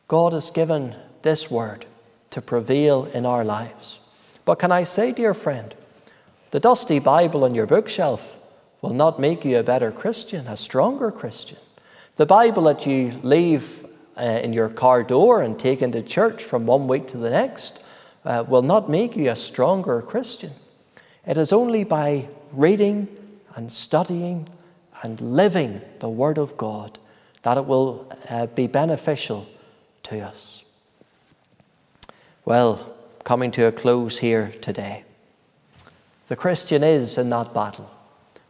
God 0.09 0.33
has 0.33 0.49
given 0.49 0.93
this 1.21 1.49
Word 1.49 1.85
to 2.35 2.41
prevail 2.41 3.05
in 3.13 3.25
our 3.25 3.45
lives. 3.45 4.01
But 4.43 4.59
can 4.59 4.69
I 4.69 4.83
say, 4.83 5.13
dear 5.13 5.33
friend, 5.33 5.73
the 6.51 6.59
dusty 6.59 6.99
Bible 6.99 7.45
on 7.45 7.55
your 7.55 7.65
bookshelf 7.65 8.37
will 8.81 8.93
not 8.93 9.21
make 9.21 9.45
you 9.45 9.57
a 9.57 9.63
better 9.63 9.89
Christian, 9.89 10.45
a 10.47 10.57
stronger 10.57 11.11
Christian. 11.11 11.59
The 12.17 12.25
Bible 12.25 12.63
that 12.63 12.85
you 12.85 13.11
leave 13.23 13.85
uh, 14.17 14.41
in 14.43 14.51
your 14.51 14.67
car 14.67 15.01
door 15.01 15.41
and 15.41 15.57
take 15.57 15.81
into 15.81 16.01
church 16.01 16.43
from 16.43 16.65
one 16.65 16.89
week 16.89 17.07
to 17.07 17.17
the 17.17 17.29
next 17.29 17.81
uh, 18.25 18.43
will 18.45 18.61
not 18.61 18.89
make 18.89 19.15
you 19.15 19.31
a 19.31 19.35
stronger 19.37 20.01
Christian. 20.01 20.51
It 21.25 21.37
is 21.37 21.53
only 21.53 21.85
by 21.85 22.27
reading 22.51 23.07
and 23.55 23.71
studying 23.71 24.49
and 25.03 25.21
living 25.21 25.79
the 25.99 26.09
Word 26.09 26.37
of 26.37 26.57
God 26.57 26.99
that 27.43 27.57
it 27.57 27.65
will 27.65 28.11
uh, 28.29 28.47
be 28.47 28.67
beneficial 28.67 29.47
to 30.03 30.19
us. 30.19 30.64
Well, 32.45 32.95
coming 33.23 33.49
to 33.51 33.65
a 33.65 33.71
close 33.71 34.19
here 34.19 34.53
today. 34.61 35.03
The 36.27 36.35
Christian 36.35 36.83
is 36.83 37.17
in 37.17 37.29
that 37.31 37.55
battle. 37.55 37.91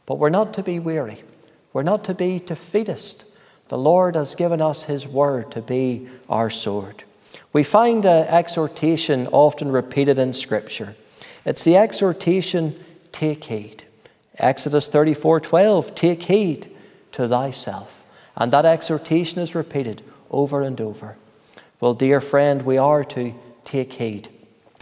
But 0.06 0.20
we're 0.20 0.30
not 0.30 0.54
to 0.56 0.64
be 0.64 0.80
weary. 0.80 1.24
We're 1.72 1.84
not 1.84 2.04
to 2.06 2.14
be 2.14 2.40
defeatist. 2.40 3.26
The 3.70 3.78
Lord 3.78 4.16
has 4.16 4.36
given 4.36 4.62
us 4.62 4.84
His 4.84 5.08
word 5.08 5.50
to 5.54 5.62
be 5.62 6.10
our 6.30 6.50
sword. 6.50 7.06
We 7.54 7.64
find 7.64 8.06
an 8.06 8.28
exhortation 8.28 9.28
often 9.28 9.72
repeated 9.72 10.20
in 10.20 10.34
Scripture. 10.34 10.96
It's 11.46 11.64
the 11.64 11.78
exhortation, 11.78 12.78
take 13.14 13.46
heed. 13.46 13.86
Exodus 14.38 14.90
34 14.90 15.40
12, 15.40 15.96
take 15.96 16.24
heed 16.24 16.76
to 17.14 17.30
thyself. 17.30 18.06
And 18.36 18.52
that 18.52 18.66
exhortation 18.66 19.40
is 19.40 19.56
repeated 19.56 20.02
over 20.30 20.62
and 20.62 20.82
over. 20.82 21.16
Well, 21.80 21.94
dear 21.94 22.20
friend, 22.20 22.64
we 22.64 22.78
are 22.78 23.06
to 23.06 23.34
take 23.66 23.94
heed 23.94 24.30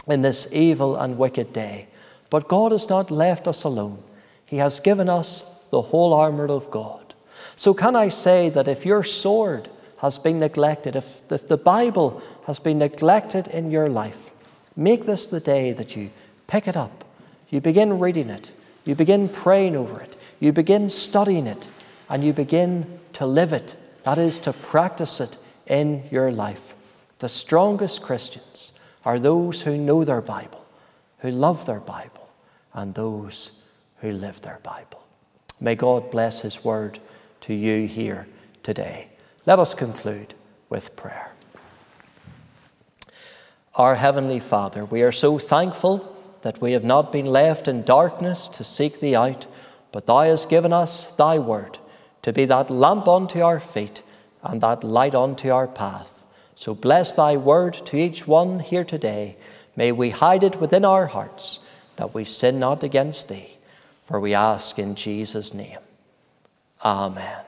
in 0.06 0.22
this 0.22 0.46
evil 0.52 0.96
and 0.96 1.18
wicked 1.18 1.52
day. 1.52 1.88
But 2.30 2.48
God 2.48 2.72
has 2.72 2.88
not 2.88 3.10
left 3.10 3.48
us 3.48 3.64
alone. 3.64 4.02
He 4.46 4.56
has 4.58 4.80
given 4.80 5.08
us 5.08 5.50
the 5.70 5.82
whole 5.82 6.12
armour 6.12 6.46
of 6.46 6.70
God. 6.70 7.14
So, 7.56 7.74
can 7.74 7.96
I 7.96 8.08
say 8.08 8.48
that 8.50 8.68
if 8.68 8.84
your 8.84 9.02
sword 9.02 9.68
has 9.98 10.18
been 10.18 10.38
neglected, 10.38 10.96
if, 10.96 11.22
if 11.30 11.48
the 11.48 11.56
Bible 11.56 12.22
has 12.46 12.58
been 12.58 12.78
neglected 12.78 13.48
in 13.48 13.70
your 13.70 13.88
life, 13.88 14.30
make 14.76 15.06
this 15.06 15.26
the 15.26 15.40
day 15.40 15.72
that 15.72 15.96
you 15.96 16.10
pick 16.46 16.68
it 16.68 16.76
up, 16.76 17.04
you 17.48 17.60
begin 17.60 17.98
reading 17.98 18.28
it, 18.28 18.52
you 18.84 18.94
begin 18.94 19.28
praying 19.28 19.76
over 19.76 20.00
it, 20.00 20.16
you 20.40 20.52
begin 20.52 20.88
studying 20.88 21.46
it, 21.46 21.68
and 22.08 22.24
you 22.24 22.32
begin 22.32 22.98
to 23.14 23.26
live 23.26 23.52
it. 23.52 23.76
That 24.02 24.18
is, 24.18 24.38
to 24.40 24.52
practice 24.52 25.20
it 25.20 25.38
in 25.66 26.04
your 26.10 26.30
life. 26.30 26.74
The 27.20 27.28
strongest 27.28 28.02
Christians 28.02 28.53
are 29.04 29.18
those 29.18 29.62
who 29.62 29.76
know 29.76 30.04
their 30.04 30.20
Bible, 30.20 30.64
who 31.18 31.30
love 31.30 31.66
their 31.66 31.80
Bible, 31.80 32.28
and 32.72 32.94
those 32.94 33.52
who 33.98 34.10
live 34.10 34.40
their 34.40 34.60
Bible. 34.62 35.04
May 35.60 35.74
God 35.74 36.10
bless 36.10 36.42
His 36.42 36.64
word 36.64 36.98
to 37.42 37.54
you 37.54 37.86
here 37.86 38.26
today. 38.62 39.08
Let 39.46 39.58
us 39.58 39.74
conclude 39.74 40.34
with 40.68 40.96
prayer. 40.96 41.32
Our 43.74 43.96
Heavenly 43.96 44.40
Father, 44.40 44.84
we 44.84 45.02
are 45.02 45.12
so 45.12 45.38
thankful 45.38 46.16
that 46.42 46.60
we 46.60 46.72
have 46.72 46.84
not 46.84 47.10
been 47.10 47.26
left 47.26 47.68
in 47.68 47.82
darkness 47.82 48.48
to 48.48 48.64
seek 48.64 49.00
Thee 49.00 49.16
out, 49.16 49.46
but 49.92 50.06
Thou 50.06 50.22
hast 50.22 50.48
given 50.48 50.72
us 50.72 51.12
Thy 51.12 51.38
word 51.38 51.78
to 52.22 52.32
be 52.32 52.46
that 52.46 52.70
lamp 52.70 53.06
unto 53.06 53.40
our 53.40 53.60
feet 53.60 54.02
and 54.42 54.60
that 54.60 54.82
light 54.82 55.14
unto 55.14 55.50
our 55.50 55.68
path. 55.68 56.23
So 56.56 56.74
bless 56.74 57.12
Thy 57.12 57.36
word 57.36 57.74
to 57.86 57.96
each 57.96 58.26
one 58.26 58.60
here 58.60 58.84
today. 58.84 59.36
May 59.76 59.92
we 59.92 60.10
hide 60.10 60.44
it 60.44 60.60
within 60.60 60.84
our 60.84 61.06
hearts 61.06 61.60
that 61.96 62.14
we 62.14 62.24
sin 62.24 62.58
not 62.58 62.82
against 62.82 63.28
Thee. 63.28 63.50
For 64.02 64.20
we 64.20 64.34
ask 64.34 64.78
in 64.78 64.94
Jesus' 64.94 65.54
name. 65.54 65.78
Amen. 66.84 67.40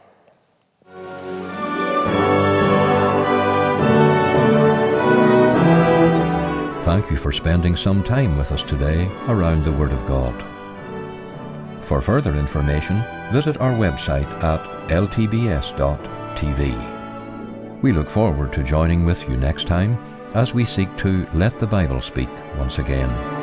Thank 6.81 7.11
you 7.11 7.17
for 7.17 7.33
spending 7.33 7.77
some 7.77 8.03
time 8.03 8.39
with 8.39 8.53
us 8.53 8.63
today 8.63 9.11
around 9.27 9.65
the 9.65 9.73
Word 9.73 9.93
of 9.93 10.07
God. 10.07 10.35
For 11.85 12.01
further 12.01 12.35
information, 12.35 13.05
visit 13.33 13.61
our 13.61 13.73
website 13.73 14.31
at 14.43 14.61
ltbs.tv. 14.89 15.77
We 17.83 17.93
look 17.93 18.09
forward 18.09 18.53
to 18.55 18.63
joining 18.63 19.05
with 19.05 19.29
you 19.29 19.37
next 19.37 19.67
time 19.67 19.99
as 20.35 20.55
we 20.55 20.65
seek 20.65 20.95
to 20.99 21.27
let 21.35 21.59
the 21.59 21.67
Bible 21.67 22.01
speak 22.01 22.31
once 22.57 22.79
again. 22.79 23.36